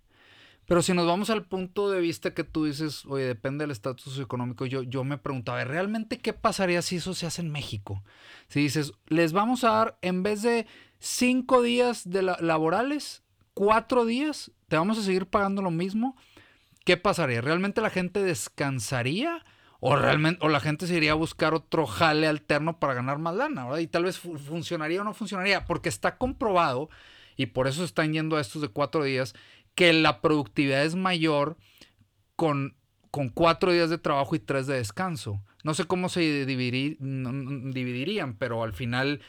Pero 0.69 0.83
si 0.83 0.93
nos 0.93 1.07
vamos 1.07 1.31
al 1.31 1.45
punto 1.45 1.89
de 1.89 1.99
vista 1.99 2.35
que 2.35 2.43
tú 2.43 2.65
dices, 2.65 3.03
oye, 3.07 3.25
depende 3.25 3.63
del 3.63 3.71
estatus 3.71 4.03
socioeconómico, 4.05 4.67
yo, 4.67 4.83
yo 4.83 5.03
me 5.03 5.17
preguntaba, 5.17 5.63
¿realmente 5.63 6.19
qué 6.19 6.31
pasaría 6.31 6.83
si 6.83 6.97
eso 6.97 7.15
se 7.15 7.25
hace 7.25 7.41
en 7.41 7.51
México? 7.51 8.03
Si 8.49 8.61
dices, 8.61 8.93
les 9.07 9.33
vamos 9.33 9.63
a 9.63 9.71
dar, 9.71 9.97
en 10.03 10.21
vez 10.21 10.43
de 10.43 10.67
cinco 10.99 11.63
días 11.63 12.07
de 12.07 12.21
la- 12.21 12.38
laborales, 12.39 13.23
cuatro 13.55 14.05
días, 14.05 14.51
te 14.67 14.77
vamos 14.77 14.99
a 14.99 15.01
seguir 15.01 15.25
pagando 15.25 15.63
lo 15.63 15.71
mismo, 15.71 16.15
¿qué 16.85 16.97
pasaría? 16.97 17.41
¿Realmente 17.41 17.81
la 17.81 17.89
gente 17.89 18.21
descansaría? 18.21 19.43
O 19.79 19.95
realmente, 19.95 20.45
o 20.45 20.49
la 20.49 20.59
gente 20.59 20.85
se 20.88 20.95
iría 20.97 21.13
a 21.13 21.15
buscar 21.15 21.53
otro 21.55 21.88
jale 21.88 22.27
alterno 22.27 22.79
para 22.79 22.93
ganar 22.93 23.17
más 23.17 23.33
lana, 23.35 23.63
¿verdad? 23.65 23.79
Y 23.79 23.88
tal 23.88 24.03
vez 24.03 24.19
fu- 24.19 24.38
funcionaría 24.38 25.01
o 25.01 25.03
no 25.03 25.13
funcionaría, 25.15 25.65
porque 25.65 25.89
está 25.89 26.17
comprobado, 26.17 26.89
y 27.38 27.45
por 27.45 27.67
eso 27.67 27.85
están 27.85 28.11
yendo 28.11 28.35
a 28.35 28.41
estos 28.41 28.61
de 28.61 28.67
cuatro 28.67 29.05
días, 29.05 29.33
que 29.75 29.93
la 29.93 30.21
productividad 30.21 30.83
es 30.83 30.95
mayor 30.95 31.57
con, 32.35 32.75
con 33.11 33.29
cuatro 33.29 33.71
días 33.71 33.89
de 33.89 33.97
trabajo 33.97 34.35
y 34.35 34.39
tres 34.39 34.67
de 34.67 34.75
descanso. 34.75 35.41
No 35.63 35.73
sé 35.73 35.85
cómo 35.85 36.09
se 36.09 36.45
dividir- 36.45 36.97
dividirían, 37.73 38.35
pero 38.38 38.63
al 38.63 38.73
final 38.73 39.21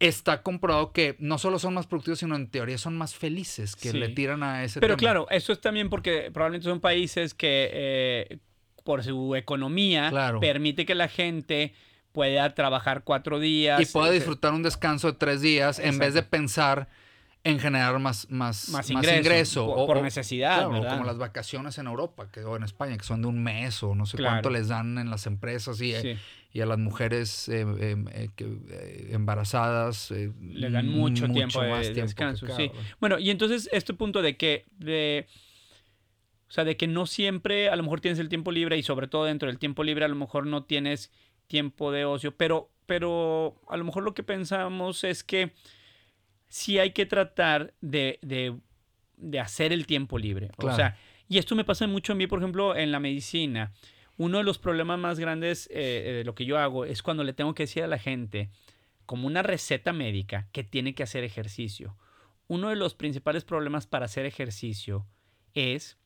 está 0.00 0.42
comprobado 0.42 0.92
que 0.92 1.16
no 1.18 1.38
solo 1.38 1.58
son 1.58 1.74
más 1.74 1.86
productivos, 1.86 2.20
sino 2.20 2.36
en 2.36 2.48
teoría 2.48 2.78
son 2.78 2.96
más 2.96 3.14
felices, 3.14 3.74
que 3.74 3.90
Sí. 3.90 3.98
le 3.98 4.10
tiran 4.10 4.42
a 4.42 4.62
ese 4.64 4.80
Pero 4.80 4.96
tema. 4.96 4.98
claro, 5.10 5.26
eso 5.30 5.52
es 5.52 5.60
también 5.60 5.88
porque 5.90 6.30
probablemente 6.32 6.68
son 6.68 6.80
países 6.80 7.34
que 7.34 7.70
eh, 7.72 8.38
por 8.84 9.02
su 9.02 9.34
economía 9.34 10.10
Claro. 10.10 10.40
permite 10.40 10.86
que 10.86 10.94
la 10.94 11.08
gente 11.08 11.74
pueda 12.12 12.54
trabajar 12.54 13.02
cuatro 13.04 13.38
días. 13.40 13.80
y 13.80 13.86
puede 13.86 14.10
eh, 14.10 14.14
disfrutar 14.14 14.52
un 14.54 14.62
descanso 14.62 15.10
de 15.12 15.18
tres 15.18 15.40
días 15.40 15.78
en 15.78 15.98
vez 15.98 16.14
de 16.14 16.22
pensar 16.22 16.88
en 17.44 17.58
generar 17.60 17.98
más, 17.98 18.28
más, 18.30 18.68
Más 18.68 18.90
más 18.90 19.06
ingreso, 19.06 19.66
por- 19.66 19.78
o- 19.78 19.86
por 19.86 20.02
necesidad, 20.02 20.56
claro, 20.56 20.70
¿verdad? 20.72 20.90
como 20.90 21.04
las 21.04 21.18
vacaciones 21.18 21.78
en 21.78 21.86
Europa 21.86 22.30
que, 22.30 22.40
o 22.44 22.56
en 22.56 22.64
España, 22.64 22.96
que 22.98 23.04
son 23.04 23.22
de 23.22 23.28
un 23.28 23.42
mes 23.42 23.82
o 23.82 23.94
no 23.94 24.06
sé 24.06 24.16
Claro. 24.16 24.34
cuánto 24.34 24.50
les 24.50 24.68
dan 24.68 24.98
en 24.98 25.08
las 25.08 25.26
empresas 25.26 25.80
y, 25.80 25.92
Sí. 25.94 26.16
y 26.52 26.60
a 26.60 26.66
las 26.66 26.78
mujeres 26.78 27.48
eh, 27.48 27.64
eh, 27.78 27.96
eh, 28.12 28.28
que, 28.36 28.44
eh, 28.70 29.08
embarazadas. 29.12 30.10
eh, 30.10 30.30
Le 30.40 30.68
dan 30.70 30.88
mucho, 30.88 31.26
tiempo 31.28 31.62
de 31.62 31.70
más 31.70 31.86
que 31.88 31.94
descanso, 32.02 32.46
sí. 32.56 32.70
Bueno, 33.00 33.18
y 33.18 33.30
entonces 33.30 33.68
este 33.72 33.94
punto 33.94 34.20
de 34.20 34.36
que 34.36 34.66
de 34.78 35.26
o 36.48 36.50
sea, 36.50 36.64
de 36.64 36.76
que 36.78 36.86
no 36.86 37.06
siempre 37.06 37.68
a 37.68 37.76
lo 37.76 37.82
mejor 37.82 38.00
tienes 38.00 38.18
el 38.18 38.28
tiempo 38.30 38.50
libre 38.52 38.78
y 38.78 38.82
sobre 38.82 39.06
todo 39.06 39.24
dentro 39.26 39.48
del 39.48 39.58
tiempo 39.58 39.84
libre 39.84 40.04
a 40.06 40.08
lo 40.08 40.16
mejor 40.16 40.46
no 40.46 40.64
tienes 40.64 41.12
tiempo 41.46 41.92
de 41.92 42.04
ocio, 42.04 42.34
pero 42.36 42.70
pero 42.86 43.60
a 43.68 43.76
lo 43.76 43.84
mejor 43.84 44.02
lo 44.02 44.14
que 44.14 44.22
pensamos 44.22 45.04
es 45.04 45.22
que 45.22 45.52
sí 46.48 46.78
hay 46.78 46.92
que 46.92 47.06
tratar 47.06 47.74
de, 47.80 48.18
de, 48.22 48.56
de 49.16 49.40
hacer 49.40 49.72
el 49.72 49.86
tiempo 49.86 50.18
libre. 50.18 50.50
O 50.58 50.74
sea, 50.74 50.96
y 51.28 51.38
esto 51.38 51.54
me 51.54 51.64
pasa 51.64 51.86
mucho 51.86 52.12
a 52.12 52.16
mí, 52.16 52.26
por 52.26 52.38
ejemplo, 52.38 52.74
en 52.74 52.90
la 52.90 53.00
medicina. 53.00 53.72
Uno 54.16 54.38
de 54.38 54.44
los 54.44 54.58
problemas 54.58 54.98
más 54.98 55.18
grandes 55.18 55.68
eh, 55.72 56.14
de 56.18 56.24
lo 56.24 56.34
que 56.34 56.44
yo 56.44 56.58
hago 56.58 56.84
es 56.84 57.02
cuando 57.02 57.22
le 57.22 57.34
tengo 57.34 57.54
que 57.54 57.64
decir 57.64 57.84
a 57.84 57.86
la 57.86 57.98
gente, 57.98 58.50
como 59.06 59.26
una 59.26 59.42
receta 59.42 59.92
médica, 59.92 60.48
que 60.52 60.64
tiene 60.64 60.94
que 60.94 61.02
hacer 61.02 61.22
ejercicio. 61.22 61.96
Uno 62.48 62.70
de 62.70 62.76
los 62.76 62.94
principales 62.94 63.44
problemas 63.44 63.86
para 63.86 64.06
hacer 64.06 64.26
ejercicio 64.26 65.06
es 65.54 65.98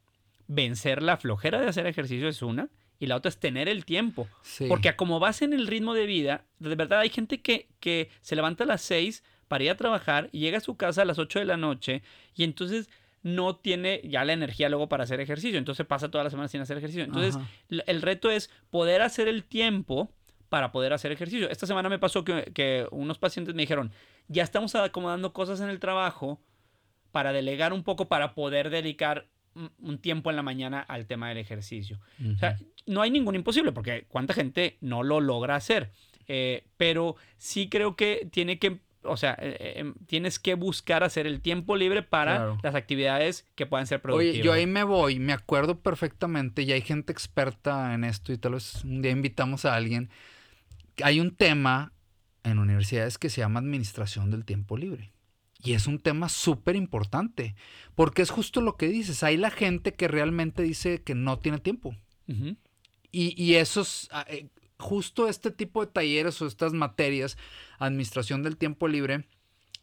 vencer 0.49 1.03
la 1.03 1.17
flojera 1.17 1.61
de 1.61 1.69
hacer 1.69 1.87
ejercicio, 1.87 2.29
es 2.29 2.43
una, 2.43 2.69
y 2.99 3.07
la 3.07 3.17
otra 3.17 3.31
es 3.31 3.39
tener 3.39 3.69
el 3.69 3.85
tiempo. 3.85 4.29
Sí. 4.43 4.67
Porque 4.69 4.95
como 4.97 5.21
vas 5.21 5.41
en 5.43 5.53
el 5.53 5.67
ritmo 5.67 5.95
de 5.95 6.07
vida, 6.07 6.45
de 6.59 6.75
verdad 6.75 7.01
hay 7.01 7.11
gente 7.11 7.41
que, 7.41 7.69
que 7.81 8.11
se 8.21 8.37
levanta 8.37 8.65
a 8.65 8.67
las 8.67 8.83
6 8.83 9.25
para 9.53 9.65
ir 9.65 9.71
a 9.71 9.77
trabajar 9.77 10.31
y 10.33 10.39
llega 10.41 10.57
a 10.57 10.61
su 10.63 10.77
casa 10.79 11.03
a 11.03 11.05
las 11.05 11.19
8 11.19 11.41
de 11.41 11.45
la 11.45 11.59
noche 11.59 12.01
y 12.35 12.43
entonces 12.45 12.89
no 13.23 13.55
tiene 13.57 14.01
ya 14.03 14.25
la 14.25 14.33
energía 14.33 14.71
luego 14.71 14.89
para 14.89 15.05
hacer 15.05 15.21
ejercicio. 15.21 15.59
Entonces 15.59 15.85
pasa 15.85 16.11
toda 16.11 16.25
la 16.25 16.31
semana 16.31 16.49
sin 16.49 16.63
hacer 16.63 16.79
ejercicio. 16.79 17.05
Entonces 17.05 17.37
Ajá. 17.37 17.47
el 17.69 18.01
reto 18.01 18.31
es 18.31 18.49
poder 18.71 19.03
hacer 19.03 19.29
el 19.29 19.45
tiempo 19.45 20.11
para 20.49 20.73
poder 20.73 20.95
hacer 20.95 21.13
ejercicio. 21.13 21.51
Esta 21.51 21.67
semana 21.67 21.91
me 21.91 21.99
pasó 21.99 22.25
que, 22.25 22.51
que 22.55 22.87
unos 22.93 23.19
pacientes 23.19 23.55
me 23.55 23.61
dijeron, 23.65 23.93
ya 24.29 24.43
estamos 24.43 24.75
acomodando 24.75 25.35
cosas 25.35 25.61
en 25.61 25.69
el 25.69 25.81
trabajo 25.81 26.41
para 27.11 27.35
delegar 27.35 27.75
un 27.75 27.83
poco 27.83 28.09
para 28.09 28.33
poder 28.35 28.71
dedicar 28.71 29.27
un- 29.55 29.71
un 29.83 29.99
tiempo 29.99 30.31
en 30.31 30.37
la 30.37 30.43
mañana 30.43 30.81
al 30.81 31.05
tema 31.07 31.29
del 31.29 31.37
ejercicio. 31.37 32.01
O 32.35 32.39
sea, 32.39 32.57
no 32.87 33.03
hay 33.03 33.11
ningún 33.11 33.35
imposible, 33.35 33.71
porque 33.73 34.07
cuánta 34.09 34.33
gente 34.33 34.79
no 34.81 35.03
lo 35.03 35.21
logra 35.21 35.57
hacer. 35.57 35.91
Eh, 36.27 36.65
pero 36.79 37.17
sí 37.37 37.69
creo 37.69 37.95
que 37.97 38.27
tiene 38.33 38.59
que, 38.59 38.79
o 39.05 39.17
sea, 39.17 39.37
eh, 39.41 39.57
eh, 39.61 39.93
tienes 40.07 40.39
que 40.39 40.55
buscar 40.55 41.03
hacer 41.05 41.27
el 41.27 41.41
tiempo 41.41 41.77
libre 41.77 42.03
para 42.03 42.37
Claro. 42.37 42.59
las 42.63 42.75
actividades 42.75 43.47
que 43.55 43.67
puedan 43.67 43.87
ser 43.87 44.01
productivas. 44.01 44.35
Oye, 44.35 44.43
yo 44.45 44.53
ahí 44.53 44.67
me 44.67 44.85
voy, 44.85 45.19
me 45.19 45.33
acuerdo 45.33 45.81
perfectamente, 45.81 46.63
y 46.63 46.73
hay 46.73 46.81
gente 46.83 47.13
experta 47.13 47.95
en 47.95 48.05
esto, 48.05 48.33
y 48.33 48.39
tal 48.39 48.53
vez 48.53 48.85
un 48.85 49.03
día 49.03 49.13
invitamos 49.13 49.65
a 49.65 49.75
alguien. 49.75 50.11
Hay 51.03 51.21
un 51.21 51.35
tema 51.35 51.93
en 52.45 52.59
universidades 52.59 53.19
que 53.19 53.31
se 53.31 53.41
llama 53.41 53.61
administración 53.61 54.31
del 54.31 54.45
tiempo 54.45 54.77
libre. 54.77 55.13
Y 55.65 55.75
es 55.75 55.87
un 55.87 56.01
tema 56.01 56.29
súper 56.29 56.75
importante, 56.75 57.55
porque 57.95 58.23
es 58.23 58.31
justo 58.31 58.61
lo 58.61 58.77
que 58.77 58.89
dices, 58.89 59.23
hay 59.23 59.37
la 59.37 59.51
gente 59.51 59.95
que 59.95 60.09
realmente 60.09 60.63
dice 60.63 61.03
que 61.03 61.15
no 61.15 61.39
tiene 61.39 61.59
tiempo. 61.59 61.95
Y, 63.15 63.41
y 63.41 63.55
esos, 63.57 64.09
ah, 64.11 64.25
eh, 64.29 64.49
justo 64.83 65.29
este 65.29 65.51
tipo 65.51 65.85
de 65.85 65.91
talleres 65.91 66.43
o 66.43 66.47
estas 66.47 66.75
materias, 66.75 67.39
administración 67.79 68.43
del 68.43 68.59
tiempo 68.59 68.89
libre, 68.89 69.25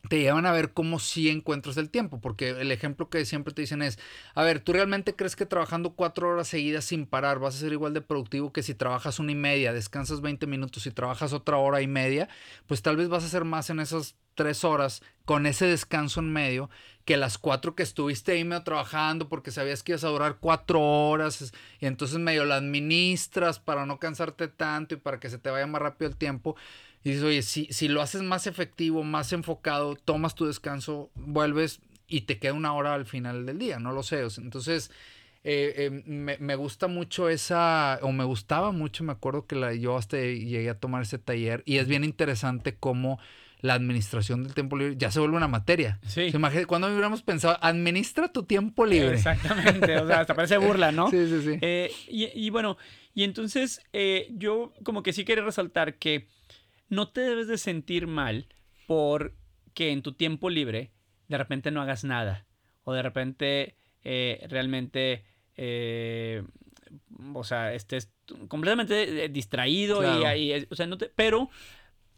te 0.08 0.20
llevan 0.20 0.46
a 0.46 0.52
ver 0.52 0.72
cómo 0.74 1.00
sí 1.00 1.30
encuentras 1.30 1.78
el 1.78 1.90
tiempo, 1.90 2.22
porque 2.22 2.50
el 2.52 2.72
ejemplo 2.72 3.10
que 3.10 3.26
siempre 3.26 3.54
te 3.54 3.62
dicen 3.62 3.82
es, 3.82 4.00
a 4.34 4.44
ver, 4.44 4.62
¿tú 4.62 4.72
realmente 4.72 5.16
crees 5.16 5.36
que 5.36 5.46
trabajando 5.46 5.92
cuatro 5.92 6.30
horas 6.30 6.48
seguidas 6.48 6.86
sin 6.86 7.06
parar 7.06 7.40
vas 7.40 7.56
a 7.56 7.60
ser 7.60 7.74
igual 7.74 7.94
de 7.94 8.02
productivo 8.02 8.54
que 8.54 8.64
si 8.64 8.74
trabajas 8.74 9.20
una 9.20 9.34
y 9.34 9.36
media, 9.36 9.74
descansas 9.74 10.22
20 10.22 10.48
minutos 10.48 10.86
y 10.86 10.92
trabajas 10.92 11.34
otra 11.34 11.58
hora 11.58 11.82
y 11.82 11.88
media? 11.88 12.30
Pues 12.68 12.82
tal 12.82 12.96
vez 12.96 13.10
vas 13.10 13.24
a 13.24 13.28
hacer 13.28 13.44
más 13.44 13.70
en 13.70 13.80
esas 13.80 14.16
tres 14.36 14.64
horas 14.64 15.02
con 15.26 15.46
ese 15.46 15.66
descanso 15.66 16.22
en 16.22 16.32
medio 16.32 16.70
que 17.04 17.18
las 17.18 17.38
cuatro 17.38 17.76
que 17.76 17.84
estuviste 17.84 18.32
ahí 18.32 18.44
medio 18.46 18.64
trabajando 18.64 19.28
porque 19.28 19.52
sabías 19.52 19.84
que 19.84 19.92
ibas 19.92 20.04
a 20.04 20.10
durar 20.10 20.38
cuatro 20.40 20.80
horas 20.80 21.52
y 21.80 21.88
entonces 21.88 22.20
medio 22.20 22.46
la 22.46 22.56
administras 22.56 23.60
para 23.60 23.86
no 23.86 24.00
cansarte 24.00 24.48
tanto 24.48 24.94
y 24.94 24.98
para 24.98 25.20
que 25.20 25.30
se 25.30 25.40
te 25.40 25.50
vaya 25.50 25.68
más 25.68 25.82
rápido 25.82 26.10
el 26.10 26.16
tiempo. 26.16 26.56
Y 27.04 27.10
dices, 27.12 27.24
oye, 27.24 27.42
si, 27.42 27.66
si 27.72 27.88
lo 27.88 28.02
haces 28.02 28.22
más 28.22 28.48
efectivo, 28.48 29.04
más 29.04 29.32
enfocado, 29.32 29.96
tomas 29.96 30.36
tu 30.36 30.46
descanso, 30.46 31.12
vuelves 31.16 31.80
y 32.08 32.22
te 32.22 32.40
queda 32.40 32.54
una 32.54 32.74
hora 32.74 32.94
al 32.96 33.06
final 33.06 33.46
del 33.46 33.60
día, 33.60 33.80
no 33.80 33.94
lo 33.94 34.04
sé. 34.04 34.22
entonces, 34.38 34.92
eh, 35.46 35.74
eh, 35.78 36.04
me, 36.06 36.38
me 36.40 36.56
gusta 36.56 36.88
mucho 36.88 37.30
esa, 37.30 38.00
o 38.02 38.12
me 38.12 38.26
gustaba 38.26 38.72
mucho, 38.72 39.06
me 39.06 39.14
acuerdo 39.14 39.46
que 39.46 39.56
la, 39.56 39.74
yo 39.74 39.96
hasta 39.96 40.18
llegué 40.18 40.70
a 40.70 40.78
tomar 40.78 41.04
ese 41.04 41.18
taller 41.18 41.64
y 41.66 41.78
es 41.78 41.88
bien 41.88 42.04
interesante 42.04 42.76
cómo 42.76 43.20
la 43.62 43.74
administración 43.74 44.44
del 44.44 44.54
tiempo 44.54 44.78
libre 44.78 44.96
ya 44.98 45.12
se 45.12 45.20
vuelve 45.20 45.38
una 45.38 45.48
materia. 45.48 46.00
Sí. 46.08 46.32
Imagínate, 46.34 46.66
cuando 46.66 46.88
hubiéramos 46.88 47.22
pensado, 47.22 47.58
administra 47.62 48.32
tu 48.32 48.44
tiempo 48.44 48.86
libre. 48.86 49.16
Exactamente, 49.16 49.98
o 50.00 50.08
sea, 50.08 50.22
hasta 50.22 50.34
parece 50.34 50.58
burla, 50.58 50.92
¿no? 50.92 51.10
Sí, 51.12 51.28
sí, 51.28 51.42
sí. 51.42 51.60
Eh, 51.62 51.92
y, 52.08 52.28
y 52.34 52.50
bueno, 52.50 52.78
y 53.14 53.24
entonces 53.24 53.82
yo 54.32 54.74
como 54.84 55.04
que 55.04 55.14
sí 55.14 55.24
quería 55.26 55.44
resaltar 55.44 55.96
que 55.96 56.28
no 56.90 57.10
te 57.10 57.22
debes 57.22 57.48
de 57.48 57.58
sentir 57.58 58.08
mal 58.08 58.48
porque 58.88 59.92
en 59.92 60.02
tu 60.02 60.14
tiempo 60.14 60.50
libre 60.50 60.92
de 61.28 61.38
repente 61.38 61.72
no 61.72 61.82
hagas 61.82 62.04
nada 62.04 62.46
o 62.84 62.94
de 62.94 63.02
repente 63.04 63.76
eh, 64.04 64.46
realmente, 64.50 65.24
eh, 65.58 66.44
o 67.34 67.44
sea, 67.44 67.74
estés 67.74 68.12
completamente 68.48 69.26
eh, 69.26 69.30
distraído 69.30 70.02
y 70.02 70.20
Claro. 70.22 70.30
eh, 70.38 70.68
o 70.72 70.76
sea, 70.76 70.88
no 70.88 70.98
te, 70.98 71.10
pero 71.10 71.50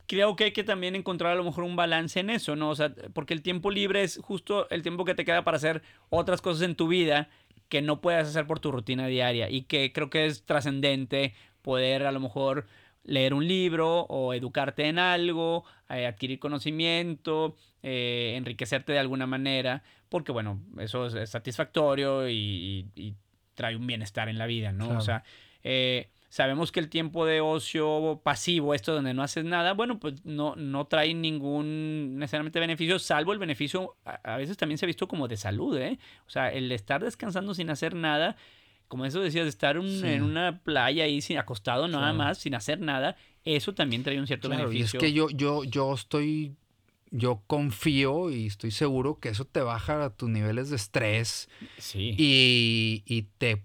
creo 0.07 0.35
que 0.35 0.45
hay 0.45 0.51
que 0.51 0.63
también 0.63 0.95
encontrar 0.95 1.33
a 1.33 1.35
lo 1.35 1.43
mejor 1.43 1.63
un 1.63 1.75
balance 1.75 2.19
en 2.19 2.29
eso, 2.29 2.55
¿no? 2.55 2.69
O 2.69 2.75
sea, 2.75 2.93
porque 3.13 3.33
el 3.33 3.41
tiempo 3.41 3.71
libre 3.71 4.03
es 4.03 4.17
justo 4.21 4.69
el 4.69 4.81
tiempo 4.81 5.05
que 5.05 5.15
te 5.15 5.25
queda 5.25 5.43
para 5.43 5.57
hacer 5.57 5.81
otras 6.09 6.41
cosas 6.41 6.63
en 6.63 6.75
tu 6.75 6.87
vida 6.87 7.29
que 7.69 7.81
no 7.81 8.01
puedes 8.01 8.27
hacer 8.27 8.45
por 8.47 8.59
tu 8.59 8.71
rutina 8.71 9.07
diaria 9.07 9.49
y 9.49 9.63
que 9.63 9.91
creo 9.93 10.09
que 10.09 10.25
es 10.25 10.43
trascendente 10.43 11.33
poder 11.61 12.05
a 12.05 12.11
lo 12.11 12.19
mejor 12.19 12.67
leer 13.03 13.33
un 13.33 13.47
libro 13.47 14.01
o 14.09 14.33
educarte 14.33 14.87
en 14.87 14.99
algo, 14.99 15.63
eh, 15.89 16.05
adquirir 16.05 16.39
conocimiento, 16.39 17.55
eh, 17.83 18.33
enriquecerte 18.37 18.93
de 18.93 18.99
alguna 18.99 19.25
manera, 19.27 19.83
porque 20.09 20.31
bueno, 20.31 20.59
eso 20.79 21.07
es, 21.07 21.13
es 21.15 21.29
satisfactorio 21.29 22.27
y, 22.29 22.85
y- 22.95 23.01
y 23.07 23.15
trae 23.55 23.75
un 23.75 23.87
bienestar 23.87 24.29
en 24.29 24.37
la 24.37 24.45
vida, 24.45 24.71
¿no? 24.71 24.85
Claro. 24.85 24.99
O 24.99 25.03
sea, 25.03 25.23
eh, 25.63 26.09
sabemos 26.29 26.71
que 26.71 26.79
el 26.79 26.89
tiempo 26.89 27.25
de 27.25 27.41
ocio 27.41 28.21
pasivo, 28.23 28.73
esto 28.73 28.93
donde 28.93 29.13
no 29.13 29.23
haces 29.23 29.43
nada, 29.45 29.73
bueno, 29.73 29.99
pues 29.99 30.23
no, 30.25 30.55
no 30.55 30.85
trae 30.85 31.13
ningún 31.13 32.17
necesariamente 32.17 32.59
beneficio, 32.59 32.99
salvo 32.99 33.33
el 33.33 33.39
beneficio, 33.39 33.95
a, 34.05 34.33
a 34.35 34.37
veces 34.37 34.57
también 34.57 34.77
se 34.77 34.85
ha 34.85 34.87
visto 34.87 35.07
como 35.07 35.27
de 35.27 35.37
salud, 35.37 35.77
¿eh? 35.77 35.99
O 36.27 36.29
sea, 36.29 36.51
el 36.51 36.71
estar 36.71 37.03
descansando 37.03 37.53
sin 37.53 37.69
hacer 37.69 37.95
nada, 37.95 38.37
como 38.91 39.05
eso 39.05 39.21
decías, 39.21 39.45
de 39.45 39.49
estar 39.49 39.79
un- 39.79 39.87
Sí. 39.89 40.05
en 40.05 40.23
una 40.23 40.59
playa 40.63 41.05
ahí 41.05 41.21
sin 41.21 41.37
acostado 41.37 41.87
nada 41.87 42.11
Claro. 42.11 42.17
más, 42.17 42.39
sin 42.39 42.53
hacer 42.55 42.81
nada, 42.81 43.15
eso 43.45 43.73
también 43.73 44.03
trae 44.03 44.19
un 44.19 44.27
cierto 44.27 44.49
Claro, 44.49 44.63
y 44.65 44.65
es 44.81 44.91
beneficio. 44.91 44.99
que 44.99 45.13
yo, 45.13 45.29
yo, 45.29 45.63
yo 45.63 45.93
estoy, 45.93 46.57
yo 47.09 47.41
confío 47.47 48.29
y 48.31 48.47
estoy 48.47 48.71
seguro 48.71 49.17
que 49.21 49.29
eso 49.29 49.45
te 49.45 49.61
baja 49.61 50.03
a 50.03 50.09
tus 50.09 50.29
niveles 50.29 50.69
de 50.69 50.75
estrés 50.75 51.47
Sí. 51.77 52.15
y, 52.17 53.03
y 53.05 53.21
te, 53.37 53.63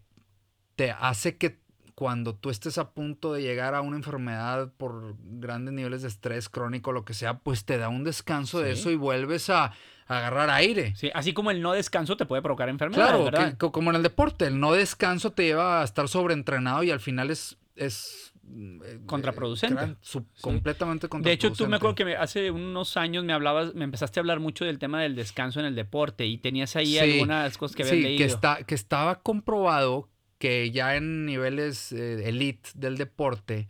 te 0.76 0.92
hace 0.92 1.36
que 1.36 1.58
cuando 1.96 2.34
tú 2.36 2.50
estés 2.50 2.78
a 2.78 2.90
punto 2.92 3.32
de 3.32 3.42
llegar 3.42 3.74
a 3.74 3.80
una 3.80 3.96
enfermedad 3.96 4.70
por 4.76 5.16
grandes 5.24 5.74
niveles 5.74 6.02
de 6.02 6.08
estrés 6.08 6.48
crónico, 6.48 6.92
lo 6.92 7.04
que 7.04 7.14
sea, 7.14 7.38
pues 7.40 7.64
te 7.64 7.78
da 7.78 7.88
un 7.88 8.04
descanso 8.04 8.60
de 8.60 8.72
eso 8.72 8.90
y 8.92 8.96
vuelves 8.96 9.50
a 9.50 9.72
agarrar 10.06 10.50
aire. 10.50 10.94
Sí, 10.96 11.10
así 11.14 11.32
como 11.32 11.50
el 11.50 11.60
no 11.62 11.72
descanso 11.72 12.16
te 12.16 12.26
puede 12.26 12.42
provocar 12.42 12.68
enfermedades, 12.68 13.10
Claro, 13.10 13.24
¿verdad? 13.24 13.56
que- 13.58 13.70
como 13.70 13.90
en 13.90 13.96
el 13.96 14.02
deporte, 14.02 14.46
el 14.46 14.60
no 14.60 14.72
descanso 14.72 15.32
te 15.32 15.44
lleva 15.44 15.80
a 15.80 15.84
estar 15.84 16.08
sobreentrenado 16.08 16.82
y 16.82 16.90
al 16.90 17.00
final 17.00 17.30
es, 17.30 17.56
es 17.74 18.32
mm, 18.48 18.82
eh, 18.84 19.00
Contraproducente. 19.06 19.74
gran- 19.74 19.98
su- 20.00 20.20
Sí. 20.20 20.40
completamente 20.40 21.06
De 21.06 21.08
contraproducente. 21.08 21.46
hecho, 21.48 21.64
tú 21.64 21.68
me 21.68 21.76
acuerdo 21.76 21.96
que 21.96 22.04
me- 22.04 22.14
hace 22.14 22.52
unos 22.52 22.96
años 22.96 23.24
me 23.24 23.32
hablabas, 23.32 23.74
me 23.74 23.82
empezaste 23.82 24.20
a 24.20 24.22
hablar 24.22 24.38
mucho 24.38 24.64
del 24.64 24.78
tema 24.78 25.02
del 25.02 25.16
descanso 25.16 25.58
en 25.58 25.66
el 25.66 25.74
deporte 25.74 26.24
y 26.26 26.38
tenías 26.38 26.76
ahí 26.76 26.86
Sí, 26.92 26.98
algunas 27.00 27.58
cosas 27.58 27.74
que 27.74 27.82
habías 27.82 27.96
sí, 27.96 28.02
leído. 28.04 28.18
que, 28.18 28.24
está, 28.24 28.62
que 28.62 28.76
estaba 28.76 29.20
comprobado 29.22 30.08
que 30.38 30.70
ya 30.70 30.94
en 30.94 31.26
niveles 31.26 31.90
eh, 31.90 32.28
elite 32.28 32.70
del 32.74 32.96
deporte, 32.98 33.66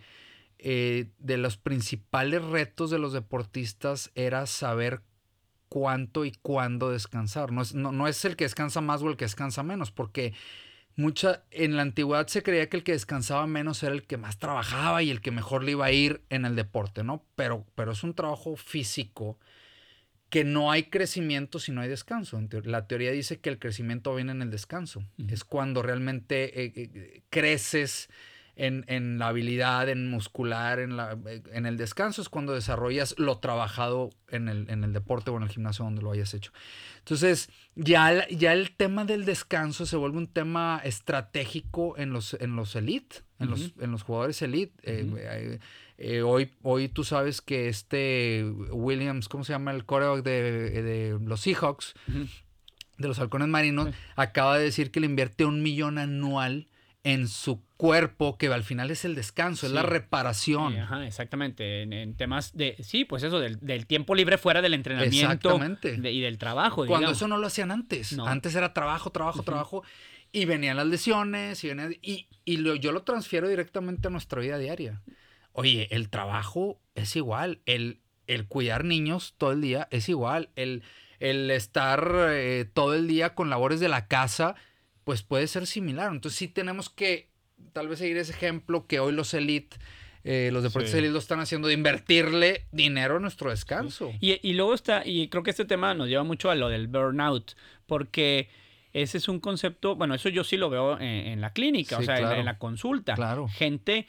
eh, 0.58 1.06
de 1.18 1.36
los 1.38 1.56
principales 1.56 2.44
retos 2.44 2.90
de 2.90 2.98
los 2.98 3.12
deportistas 3.14 4.10
era 4.14 4.44
saber 4.46 5.00
cuánto 5.76 6.24
y 6.24 6.32
cuándo 6.32 6.90
descansar. 6.90 7.52
No 7.52 7.60
es, 7.60 7.74
no, 7.74 7.92
no 7.92 8.08
es 8.08 8.24
el 8.24 8.34
que 8.34 8.44
descansa 8.44 8.80
más 8.80 9.02
o 9.02 9.10
el 9.10 9.18
que 9.18 9.26
descansa 9.26 9.62
menos, 9.62 9.90
porque 9.90 10.32
mucha, 10.96 11.42
en 11.50 11.76
la 11.76 11.82
antigüedad 11.82 12.28
se 12.28 12.42
creía 12.42 12.70
que 12.70 12.78
el 12.78 12.82
que 12.82 12.92
descansaba 12.92 13.46
menos 13.46 13.82
era 13.82 13.92
el 13.92 14.04
que 14.04 14.16
más 14.16 14.38
trabajaba 14.38 15.02
y 15.02 15.10
el 15.10 15.20
que 15.20 15.32
mejor 15.32 15.62
le 15.62 15.72
iba 15.72 15.84
a 15.84 15.92
ir 15.92 16.22
en 16.30 16.46
el 16.46 16.56
deporte, 16.56 17.04
¿no? 17.04 17.22
Pero, 17.34 17.66
pero 17.74 17.92
es 17.92 18.02
un 18.04 18.14
trabajo 18.14 18.56
físico 18.56 19.38
que 20.30 20.44
no 20.44 20.72
hay 20.72 20.84
crecimiento 20.84 21.58
si 21.58 21.72
no 21.72 21.82
hay 21.82 21.90
descanso. 21.90 22.40
La 22.64 22.86
teoría 22.86 23.12
dice 23.12 23.38
que 23.38 23.50
el 23.50 23.58
crecimiento 23.58 24.14
viene 24.14 24.32
en 24.32 24.40
el 24.40 24.50
descanso. 24.50 25.02
Es 25.28 25.44
cuando 25.44 25.82
realmente 25.82 26.64
eh, 26.64 26.72
eh, 26.74 27.22
creces 27.28 28.08
en, 28.56 29.18
la 29.18 29.28
habilidad, 29.28 29.88
en 29.88 30.10
muscular, 30.10 30.78
en, 30.78 30.96
la, 30.96 31.18
en 31.52 31.66
el 31.66 31.76
descanso, 31.76 32.22
es 32.22 32.30
cuando 32.30 32.54
desarrollas 32.54 33.14
lo 33.18 33.38
trabajado 33.38 34.10
en 34.28 34.48
el, 34.48 34.70
en 34.70 34.82
el 34.82 34.94
deporte 34.94 35.30
o 35.30 35.36
en 35.36 35.42
el 35.42 35.50
gimnasio 35.50 35.84
donde 35.84 36.02
lo 36.02 36.10
hayas 36.10 36.32
hecho. 36.32 36.52
Entonces, 36.98 37.50
ya, 37.74 38.26
ya 38.28 38.54
el 38.54 38.74
tema 38.74 39.04
del 39.04 39.26
descanso 39.26 39.84
se 39.84 39.96
vuelve 39.96 40.16
un 40.16 40.26
tema 40.26 40.80
estratégico 40.84 41.98
en 41.98 42.12
los, 42.12 42.34
en 42.34 42.56
los 42.56 42.74
elite, 42.76 43.18
en, 43.38 43.50
los, 43.50 43.74
en 43.78 43.92
los 43.92 44.02
jugadores 44.02 44.40
elite. 44.40 44.72
Eh, 44.82 45.58
eh, 45.98 46.22
hoy, 46.22 46.50
hoy 46.62 46.88
tú 46.88 47.04
sabes 47.04 47.42
que 47.42 47.68
este 47.68 48.44
Williams, 48.70 49.28
¿cómo 49.28 49.44
se 49.44 49.52
llama? 49.52 49.72
El 49.72 49.84
coreback 49.84 50.24
de, 50.24 50.82
de 50.82 51.18
los 51.20 51.42
Seahawks, 51.42 51.94
de 52.06 53.08
los 53.08 53.18
halcones 53.18 53.48
marinos, 53.48 53.94
acaba 54.16 54.56
de 54.56 54.64
decir 54.64 54.90
que 54.90 55.00
le 55.00 55.06
invierte 55.06 55.44
un 55.44 55.62
millón 55.62 55.98
anual 55.98 56.68
en 57.06 57.28
su 57.28 57.62
cuerpo, 57.76 58.36
que 58.36 58.48
al 58.48 58.64
final 58.64 58.90
es 58.90 59.04
el 59.04 59.14
descanso, 59.14 59.68
es 59.68 59.72
la 59.72 59.84
reparación. 59.84 60.76
ajá, 60.76 61.06
exactamente. 61.06 61.82
En, 61.82 62.16
temas 62.16 62.56
de, 62.56 62.74
sí, 62.80 63.04
pues 63.04 63.22
eso, 63.22 63.38
del, 63.38 63.86
tiempo 63.86 64.16
libre 64.16 64.38
fuera 64.38 64.60
del 64.60 64.74
entrenamiento 64.74 65.56
y 65.84 66.20
del 66.20 66.36
trabajo. 66.36 66.84
Cuando 66.84 67.12
eso 67.12 67.28
no 67.28 67.38
lo 67.38 67.46
hacían 67.46 67.70
antes. 67.70 68.18
Antes 68.18 68.56
era 68.56 68.74
trabajo, 68.74 69.10
trabajo, 69.10 69.44
trabajo. 69.44 69.84
Y 70.32 70.46
venían 70.46 70.76
las 70.76 70.88
lesiones 70.88 71.62
y, 71.62 72.26
y, 72.44 72.80
yo 72.80 72.90
lo 72.90 73.02
transfiero 73.04 73.48
directamente 73.48 74.08
a 74.08 74.10
nuestra 74.10 74.40
vida 74.40 74.58
diaria. 74.58 75.00
Oye, 75.52 75.86
el 75.92 76.10
trabajo 76.10 76.80
es 76.96 77.14
igual. 77.14 77.60
El, 77.66 78.00
el 78.26 78.48
cuidar 78.48 78.84
niños 78.84 79.36
todo 79.38 79.52
el 79.52 79.60
día 79.60 79.86
es 79.92 80.08
igual. 80.08 80.50
El, 80.56 80.82
el 81.20 81.52
estar 81.52 82.10
eh, 82.30 82.68
todo 82.74 82.94
el 82.94 83.06
día 83.06 83.36
con 83.36 83.48
labores 83.48 83.78
de 83.78 83.88
la 83.88 84.08
casa 84.08 84.56
pues 85.06 85.22
puede 85.22 85.46
ser 85.46 85.68
similar. 85.68 86.10
Entonces 86.10 86.36
sí 86.36 86.48
tenemos 86.48 86.90
que 86.90 87.28
tal 87.72 87.86
vez 87.86 88.00
seguir 88.00 88.16
ese 88.16 88.32
ejemplo 88.32 88.88
que 88.88 88.98
hoy 88.98 89.12
los 89.12 89.34
elite, 89.34 89.76
eh, 90.24 90.50
los 90.52 90.64
deportes 90.64 90.92
elite 90.94 91.12
lo 91.12 91.20
están 91.20 91.38
haciendo 91.38 91.68
de 91.68 91.74
invertirle 91.74 92.64
dinero 92.72 93.18
a 93.18 93.20
nuestro 93.20 93.50
descanso. 93.50 94.12
Y, 94.20 94.52
luego 94.54 94.74
está, 94.74 95.06
y 95.06 95.28
creo 95.28 95.44
que 95.44 95.50
este 95.50 95.64
tema 95.64 95.94
nos 95.94 96.08
lleva 96.08 96.24
mucho 96.24 96.50
a 96.50 96.56
lo 96.56 96.68
del 96.68 96.88
burnout, 96.88 97.52
porque 97.86 98.48
ese 98.92 99.18
es 99.18 99.28
un 99.28 99.38
concepto, 99.38 99.94
bueno, 99.94 100.12
eso 100.12 100.28
yo 100.28 100.42
sí 100.42 100.56
lo 100.56 100.70
veo 100.70 100.98
en, 100.98 101.40
la 101.40 101.52
clínica, 101.52 101.98
o 101.98 102.02
sea, 102.02 102.36
en, 102.36 102.44
la 102.44 102.58
consulta. 102.58 103.14
Claro. 103.14 103.46
Gente 103.46 104.08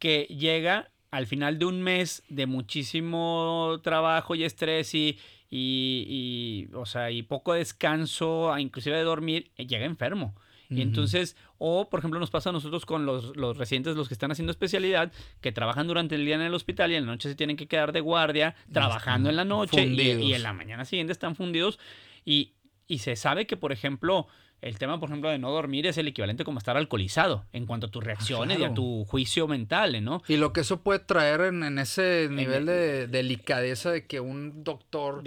que 0.00 0.24
llega 0.24 0.90
al 1.12 1.28
final 1.28 1.60
de 1.60 1.66
un 1.66 1.82
mes 1.82 2.24
de 2.28 2.46
muchísimo 2.46 3.78
trabajo 3.84 4.34
y 4.34 4.42
estrés 4.42 4.92
y, 4.96 5.20
y, 5.54 6.68
o 6.72 6.86
sea, 6.86 7.10
y 7.10 7.22
poco 7.22 7.52
descanso, 7.52 8.56
inclusive 8.58 8.96
de 8.96 9.02
dormir, 9.02 9.50
eh, 9.56 9.66
llega 9.66 9.84
enfermo. 9.84 10.34
Y 10.70 10.80
entonces, 10.80 11.36
o 11.58 11.90
por 11.90 11.98
ejemplo, 11.98 12.18
nos 12.18 12.30
pasa 12.30 12.48
a 12.48 12.52
nosotros 12.54 12.86
con 12.86 13.04
los, 13.04 13.36
los, 13.36 13.58
residentes, 13.58 13.94
los 13.94 14.08
que 14.08 14.14
están 14.14 14.32
haciendo 14.32 14.52
especialidad, 14.52 15.12
que 15.42 15.52
trabajan 15.52 15.86
durante 15.86 16.14
el 16.14 16.24
día 16.24 16.36
en 16.36 16.40
el 16.40 16.54
hospital 16.54 16.90
y 16.90 16.94
en 16.94 17.04
la 17.04 17.12
noche 17.12 17.28
se 17.28 17.34
tienen 17.34 17.58
que 17.58 17.66
quedar 17.66 17.92
de 17.92 18.00
guardia, 18.00 18.54
trabajando 18.72 19.28
en 19.28 19.36
la 19.36 19.44
noche 19.44 19.84
y, 19.84 20.00
y, 20.00 20.32
en 20.32 20.42
la 20.42 20.54
mañana 20.54 20.86
siguiente 20.86 21.12
están 21.12 21.36
fundidos. 21.36 21.78
Y, 22.24 22.54
y 22.86 23.00
se 23.00 23.16
sabe 23.16 23.46
que, 23.46 23.58
por 23.58 23.70
ejemplo, 23.70 24.28
el 24.62 24.78
tema, 24.78 25.00
por 25.00 25.08
ejemplo, 25.08 25.28
de 25.28 25.38
no 25.38 25.50
dormir 25.50 25.88
es 25.88 25.98
el 25.98 26.06
equivalente 26.06 26.44
como 26.44 26.58
estar 26.58 26.76
alcoholizado 26.76 27.44
en 27.52 27.66
cuanto 27.66 27.88
a 27.88 27.90
tus 27.90 28.02
ah, 28.04 28.06
reacciones 28.06 28.60
y 28.60 28.64
a 28.64 28.72
tu 28.72 29.04
juicio 29.04 29.48
mental, 29.48 30.02
¿no? 30.04 30.22
Y 30.28 30.36
lo 30.36 30.52
que 30.52 30.60
eso 30.60 30.82
puede 30.82 31.00
traer 31.00 31.40
en, 31.40 31.78
ese 31.80 32.28
nivel 32.30 32.66
de 32.66 33.08
delicadeza 33.08 33.90
de 33.90 34.06
que 34.06 34.20
un 34.20 34.62
doctor 34.62 35.24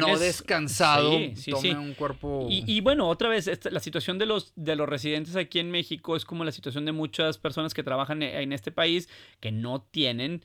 no 0.00 0.18
descansado 0.18 1.12
tome 1.50 1.76
un 1.76 1.92
cuerpo... 1.92 2.46
Y, 2.48 2.80
bueno, 2.80 3.08
otra 3.08 3.28
vez, 3.28 3.50
la 3.70 3.80
situación 3.80 4.18
de 4.18 4.24
los, 4.24 4.52
de 4.56 4.74
los 4.74 4.88
residentes 4.88 5.36
aquí 5.36 5.58
en 5.58 5.70
México 5.70 6.16
es 6.16 6.24
como 6.24 6.44
la 6.44 6.52
situación 6.52 6.86
de 6.86 6.92
muchas 6.92 7.36
personas 7.36 7.74
que 7.74 7.82
trabajan 7.82 8.22
e, 8.22 8.40
en 8.40 8.54
este 8.54 8.72
país 8.72 9.10
que 9.40 9.52
no 9.52 9.82
tienen, 9.82 10.42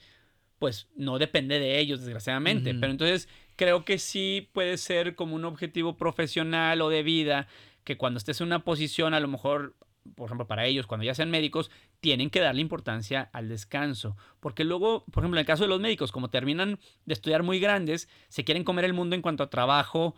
pues 0.59 0.89
no 0.97 1.17
depende 1.17 1.59
de 1.59 1.79
ellos, 1.79 2.01
desgraciadamente. 2.01 2.73
Pero 2.73 2.91
entonces 2.91 3.29
creo 3.55 3.85
que 3.85 3.99
sí 3.99 4.49
puede 4.51 4.77
ser 4.77 5.15
como 5.15 5.35
un 5.35 5.45
objetivo 5.45 5.95
profesional 5.95 6.81
o 6.81 6.89
de 6.89 7.03
vida 7.03 7.47
que 7.83 7.97
cuando 7.97 8.17
estés 8.17 8.41
en 8.41 8.47
una 8.47 8.63
posición, 8.63 9.13
a 9.13 9.19
lo 9.19 9.27
mejor, 9.27 9.75
por 10.15 10.27
ejemplo, 10.27 10.47
para 10.47 10.65
ellos, 10.65 10.87
cuando 10.87 11.05
ya 11.05 11.15
sean 11.15 11.29
médicos, 11.29 11.71
tienen 11.99 12.29
que 12.29 12.39
darle 12.39 12.61
importancia 12.61 13.29
al 13.33 13.49
descanso. 13.49 14.17
Porque 14.39 14.63
luego, 14.63 15.05
por 15.11 15.23
ejemplo, 15.23 15.39
en 15.39 15.41
el 15.41 15.47
caso 15.47 15.63
de 15.63 15.69
los 15.69 15.79
médicos, 15.79 16.11
como 16.11 16.29
terminan 16.29 16.79
de 17.05 17.13
estudiar 17.13 17.43
muy 17.43 17.59
grandes, 17.59 18.09
se 18.29 18.43
quieren 18.43 18.63
comer 18.63 18.85
el 18.85 18.93
mundo 18.93 19.15
en 19.15 19.21
cuanto 19.21 19.43
a 19.43 19.49
trabajo, 19.49 20.15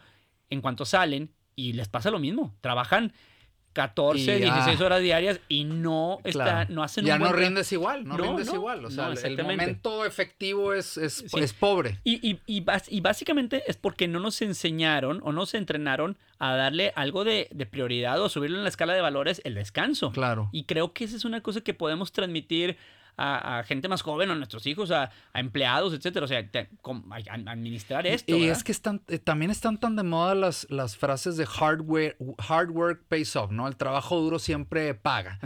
en 0.50 0.62
cuanto 0.62 0.86
salen, 0.86 1.32
y 1.56 1.74
les 1.74 1.88
pasa 1.88 2.12
lo 2.12 2.20
mismo. 2.20 2.56
Trabajan 2.62 3.14
14, 3.76 4.40
16 4.40 4.80
horas 4.80 5.02
diarias 5.02 5.42
y 5.50 5.66
no 5.66 6.20
está, 6.24 6.64
no 6.70 6.82
hacen 6.82 7.04
ya 7.04 7.20
no 7.20 7.34
rindes 7.34 7.74
igual, 7.74 8.06
no, 8.06 8.16
rindes 8.16 8.52
igual. 8.54 8.86
O 8.86 8.90
sea, 8.90 9.10
el 9.10 9.44
momento 9.44 10.06
efectivo 10.06 10.74
es, 10.74 10.96
es, 10.98 11.24
pobre. 11.60 12.00
Y, 12.06 12.26
y, 12.26 12.40
y, 12.48 13.02
básicamente 13.02 13.64
es 13.68 13.76
porque 13.76 14.08
no 14.08 14.22
nos 14.22 14.42
enseñaron 14.42 15.20
o 15.24 15.34
no 15.34 15.46
se 15.46 15.58
entrenaron 15.58 16.18
a 16.40 16.56
darle 16.56 16.94
algo 16.96 17.26
de, 17.26 17.50
de, 17.52 17.66
prioridad 17.66 18.22
o 18.22 18.30
subirlo 18.30 18.58
en 18.58 18.64
la 18.64 18.70
escala 18.70 18.94
de 18.94 19.02
valores 19.02 19.42
el 19.44 19.56
descanso. 19.56 20.12
Claro. 20.12 20.48
Y 20.54 20.64
creo 20.64 20.94
que 20.94 21.04
esa 21.04 21.18
es 21.18 21.26
una 21.26 21.42
cosa 21.42 21.60
que 21.60 21.74
podemos 21.74 22.14
transmitir 22.14 22.78
a, 23.18 23.64
gente 23.66 23.88
más 23.88 24.02
joven, 24.02 24.30
a 24.30 24.36
nuestros 24.36 24.66
hijos, 24.68 24.92
a, 24.92 25.12
empleados, 25.34 25.94
etcétera. 25.94 26.26
O 26.26 26.28
sea, 26.28 26.48
administrar 27.26 28.08
esto. 28.08 28.36
Y 28.36 28.46
es 28.46 28.64
que 28.64 28.72
están, 28.72 29.02
eh, 29.08 29.20
también 29.20 29.52
están 29.52 29.80
tan 29.80 29.96
de 29.96 30.04
moda 30.04 30.36
las, 30.36 30.68
las 30.70 30.98
frases 30.98 31.38
de 31.38 31.46
hardware, 31.46 32.18
hard 32.38 32.72
work 32.72 33.04
pays 33.08 33.36
off, 33.36 33.52
¿no? 33.52 33.68
El 33.68 33.76
trabajo 33.76 34.20
duro 34.20 34.40
siempre 34.40 34.94
paga. 34.94 35.40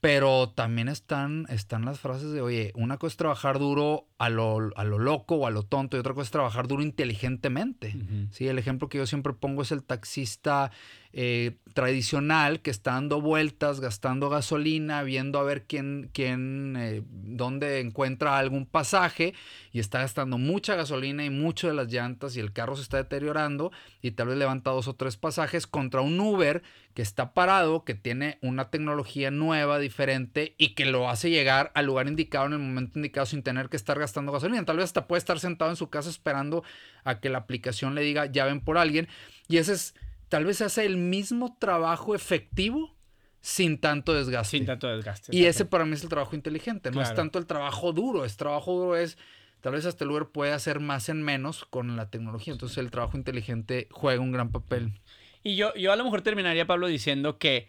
Pero 0.00 0.48
también 0.48 0.88
están, 0.88 1.46
están 1.48 1.84
las 1.84 2.00
frases 2.00 2.32
de, 2.32 2.40
oye, 2.40 2.72
una 2.74 2.98
cosa 2.98 3.12
es 3.12 3.16
trabajar 3.18 3.60
duro 3.60 4.08
a 4.18 4.30
lo, 4.30 4.70
a 4.74 4.82
lo 4.82 4.98
loco 4.98 5.36
o 5.36 5.46
a 5.46 5.50
lo 5.50 5.62
tonto 5.62 5.96
y 5.96 6.00
otra 6.00 6.12
cosa 6.12 6.24
es 6.24 6.30
trabajar 6.32 6.66
duro 6.66 6.82
inteligentemente. 6.82 7.94
¿sí? 8.32 8.48
El 8.48 8.58
ejemplo 8.58 8.88
que 8.88 8.98
yo 8.98 9.06
siempre 9.06 9.32
pongo 9.32 9.62
es 9.62 9.70
el 9.70 9.84
taxista 9.84 10.72
eh, 11.14 11.56
tradicional 11.74 12.60
que 12.60 12.70
está 12.70 12.92
dando 12.92 13.20
vueltas, 13.20 13.80
gastando 13.80 14.30
gasolina, 14.30 15.02
viendo 15.02 15.38
a 15.38 15.42
ver 15.42 15.64
quién, 15.64 16.10
quién 16.12 16.74
eh, 16.78 17.02
dónde 17.06 17.80
encuentra 17.80 18.38
algún 18.38 18.66
pasaje 18.66 19.34
y 19.72 19.78
está 19.78 20.00
gastando 20.00 20.38
mucha 20.38 20.74
gasolina 20.74 21.24
y 21.24 21.30
mucho 21.30 21.68
de 21.68 21.74
las 21.74 21.88
llantas 21.92 22.36
y 22.36 22.40
el 22.40 22.52
carro 22.52 22.76
se 22.76 22.82
está 22.82 22.96
deteriorando 22.96 23.72
y 24.00 24.12
tal 24.12 24.28
vez 24.28 24.38
levanta 24.38 24.70
dos 24.70 24.88
o 24.88 24.94
tres 24.94 25.16
pasajes 25.16 25.66
contra 25.66 26.00
un 26.00 26.18
Uber 26.18 26.62
que 26.94 27.02
está 27.02 27.34
parado, 27.34 27.84
que 27.84 27.94
tiene 27.94 28.38
una 28.42 28.70
tecnología 28.70 29.30
nueva, 29.30 29.78
diferente 29.78 30.54
y 30.58 30.74
que 30.74 30.86
lo 30.86 31.08
hace 31.08 31.30
llegar 31.30 31.72
al 31.74 31.86
lugar 31.86 32.06
indicado 32.06 32.46
en 32.46 32.52
el 32.54 32.58
momento 32.58 32.98
indicado 32.98 33.26
sin 33.26 33.42
tener 33.42 33.68
que 33.68 33.76
estar 33.76 33.98
gastando 33.98 34.32
gasolina. 34.32 34.64
Tal 34.64 34.76
vez 34.76 34.84
hasta 34.84 35.06
puede 35.06 35.18
estar 35.18 35.38
sentado 35.40 35.70
en 35.70 35.76
su 35.76 35.88
casa 35.88 36.10
esperando 36.10 36.64
a 37.04 37.20
que 37.20 37.28
la 37.30 37.38
aplicación 37.38 37.94
le 37.94 38.02
diga 38.02 38.26
ya 38.26 38.44
ven 38.44 38.60
por 38.60 38.78
alguien 38.78 39.08
y 39.48 39.58
ese 39.58 39.72
es 39.72 39.94
tal 40.32 40.46
vez 40.46 40.62
hace 40.62 40.86
el 40.86 40.96
mismo 40.96 41.58
trabajo 41.58 42.14
efectivo 42.14 42.96
sin 43.42 43.78
tanto 43.78 44.14
desgaste. 44.14 44.56
Sin 44.56 44.64
tanto 44.64 44.88
desgaste. 44.88 45.36
Y 45.36 45.44
ese 45.44 45.66
para 45.66 45.84
mí 45.84 45.92
es 45.92 46.02
el 46.04 46.08
trabajo 46.08 46.34
inteligente, 46.34 46.90
no 46.90 47.02
es 47.02 47.14
tanto 47.14 47.38
el 47.38 47.44
trabajo 47.44 47.92
duro, 47.92 48.24
es 48.24 48.38
trabajo 48.38 48.72
duro 48.72 48.96
es 48.96 49.18
tal 49.60 49.74
vez 49.74 49.84
hasta 49.84 50.04
el 50.04 50.08
lugar 50.08 50.30
puede 50.30 50.52
hacer 50.52 50.80
más 50.80 51.10
en 51.10 51.22
menos 51.22 51.66
con 51.66 51.96
la 51.96 52.08
tecnología, 52.08 52.54
entonces 52.54 52.78
el 52.78 52.90
trabajo 52.90 53.18
inteligente 53.18 53.88
juega 53.90 54.22
un 54.22 54.32
gran 54.32 54.50
papel. 54.50 54.94
Y 55.42 55.56
yo, 55.56 55.74
yo 55.74 55.92
a 55.92 55.96
lo 55.96 56.04
mejor 56.04 56.22
terminaría, 56.22 56.66
Pablo, 56.66 56.86
diciendo 56.86 57.36
que, 57.36 57.68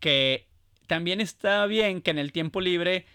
que 0.00 0.48
también 0.88 1.20
está 1.20 1.64
bien 1.66 2.02
que 2.02 2.10
en 2.10 2.18
el 2.18 2.32
tiempo 2.32 2.60
libre 2.60 3.06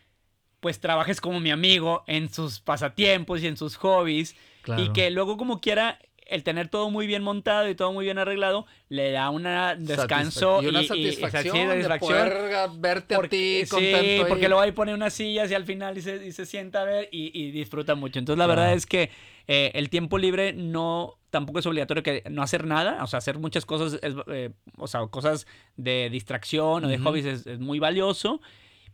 pues 0.62 0.80
trabajes 0.80 1.20
como 1.20 1.42
mi 1.42 1.52
amigo 1.52 2.06
en 2.08 2.32
sus 2.32 2.62
pasatiempos 2.62 3.44
y 3.44 3.48
en 3.48 3.58
sus 3.58 3.76
hobbies 3.76 4.38
y 4.78 4.94
que 4.94 5.12
luego 5.12 5.36
como 5.36 5.60
quiera 5.60 6.00
el 6.30 6.44
tener 6.44 6.70
todo 6.70 6.90
muy 6.90 7.08
bien 7.08 7.24
montado 7.24 7.70
y 7.70 7.76
todo 7.76 7.92
muy 7.92 8.06
bien 8.06 8.18
arreglado 8.18 8.66
le 8.88 9.12
da 9.12 9.30
un 9.30 9.44
descanso 9.80 10.62
y 10.62 10.68
una 10.68 10.84
satisfacción, 10.84 11.70
de 11.70 12.00
poder 12.00 12.38
verte 12.78 13.16
a 13.16 13.22
ti 13.24 13.64
contento 13.70 14.00
sí, 14.00 14.22
porque 14.28 14.48
luego 14.48 14.62
ahí 14.62 14.72
pone 14.72 14.94
unas 14.94 15.14
sillas 15.14 15.52
y 15.52 15.54
al 15.54 15.66
final 15.66 15.98
y 15.98 16.02
se, 16.02 16.46
sienta 16.46 16.82
a 16.82 16.86
ver 16.86 17.10
y, 17.12 17.52
disfruta 17.52 17.96
mucho. 17.96 18.20
Entonces 18.20 18.40
la 18.40 18.48
verdad 18.48 18.74
es 18.74 18.86
que 18.86 19.10
eh, 19.48 19.72
el 19.74 19.90
tiempo 19.90 20.18
libre 20.18 20.54
no 20.54 21.18
tampoco 21.30 21.60
es 21.60 21.66
obligatorio 21.66 22.04
que 22.04 22.24
no 22.30 22.42
hacer 22.42 22.66
nada, 22.66 23.04
o 23.04 23.08
sea, 23.08 23.18
hacer 23.18 23.38
muchas 23.38 23.66
cosas, 23.66 24.00
eh, 24.02 24.52
o 24.78 24.88
sea, 24.88 25.06
cosas 25.08 25.48
de 25.78 26.10
distracción 26.10 26.86
o 26.86 26.88
de 26.88 26.98
hobbies 26.98 27.26
es, 27.26 27.60
muy 27.60 27.80
valioso, 27.80 28.42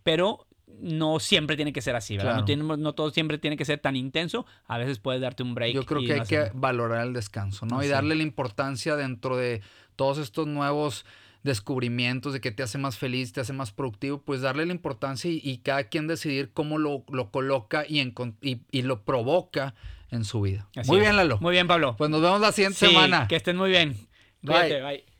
pero 0.03 0.45
no 0.81 1.19
siempre 1.19 1.55
tiene 1.55 1.71
que 1.73 1.81
ser 1.81 1.95
así, 1.95 2.17
¿verdad? 2.17 2.31
Claro. 2.31 2.39
No, 2.41 2.45
tiene- 2.45 2.63
no 2.83 2.93
todo 2.93 3.09
siempre 3.11 3.37
tiene 3.37 3.55
que 3.57 3.65
ser 3.65 3.79
tan 3.79 3.95
intenso. 3.95 4.45
A 4.67 4.77
veces 4.77 4.99
puedes 4.99 5.21
darte 5.21 5.43
un 5.43 5.55
break. 5.55 5.73
Yo 5.73 5.85
creo 5.85 6.01
que 6.01 6.13
hay 6.13 6.21
que 6.21 6.37
hacer 6.39 6.51
valorar 6.55 7.05
el 7.07 7.13
descanso, 7.13 7.65
¿no? 7.65 7.83
Y 7.83 7.87
darle 7.87 8.15
la 8.15 8.23
importancia 8.23 8.95
dentro 8.95 9.37
de 9.37 9.61
todos 9.95 10.17
estos 10.17 10.47
nuevos 10.47 11.05
descubrimientos 11.43 12.33
de 12.33 12.41
que 12.41 12.51
te 12.51 12.63
hace 12.63 12.77
más 12.79 12.97
feliz, 12.97 13.31
te 13.31 13.39
hace 13.41 13.53
más 13.53 13.71
productivo, 13.71 14.19
pues 14.19 14.41
darle 14.41 14.65
la 14.65 14.73
importancia 14.73 15.29
y, 15.29 15.39
y 15.43 15.59
cada 15.59 15.83
quien 15.85 16.07
decidir 16.07 16.49
cómo 16.53 16.79
lo, 16.79 17.03
lo 17.11 17.29
coloca 17.29 17.85
y, 17.87 17.99
encon- 17.99 18.35
y, 18.41 18.61
y 18.71 18.81
lo 18.81 19.03
provoca 19.05 19.75
en 20.09 20.25
su 20.25 20.41
vida. 20.41 20.67
Así 20.75 20.89
Muy 20.89 20.97
es. 20.97 21.03
bien, 21.03 21.15
Lalo. 21.15 21.37
Muy 21.39 21.51
bien, 21.51 21.67
Pablo. 21.67 21.95
Pues 21.97 22.09
nos 22.09 22.21
vemos 22.21 22.41
la 22.41 22.51
siguiente 22.51 22.79
Sí, 22.79 22.87
semana. 22.87 23.27
Que 23.27 23.35
estén 23.35 23.57
muy 23.57 23.69
bien. 23.69 23.93
Bye. 24.41 24.53
Cuídate, 24.61 24.81
bye. 24.83 25.14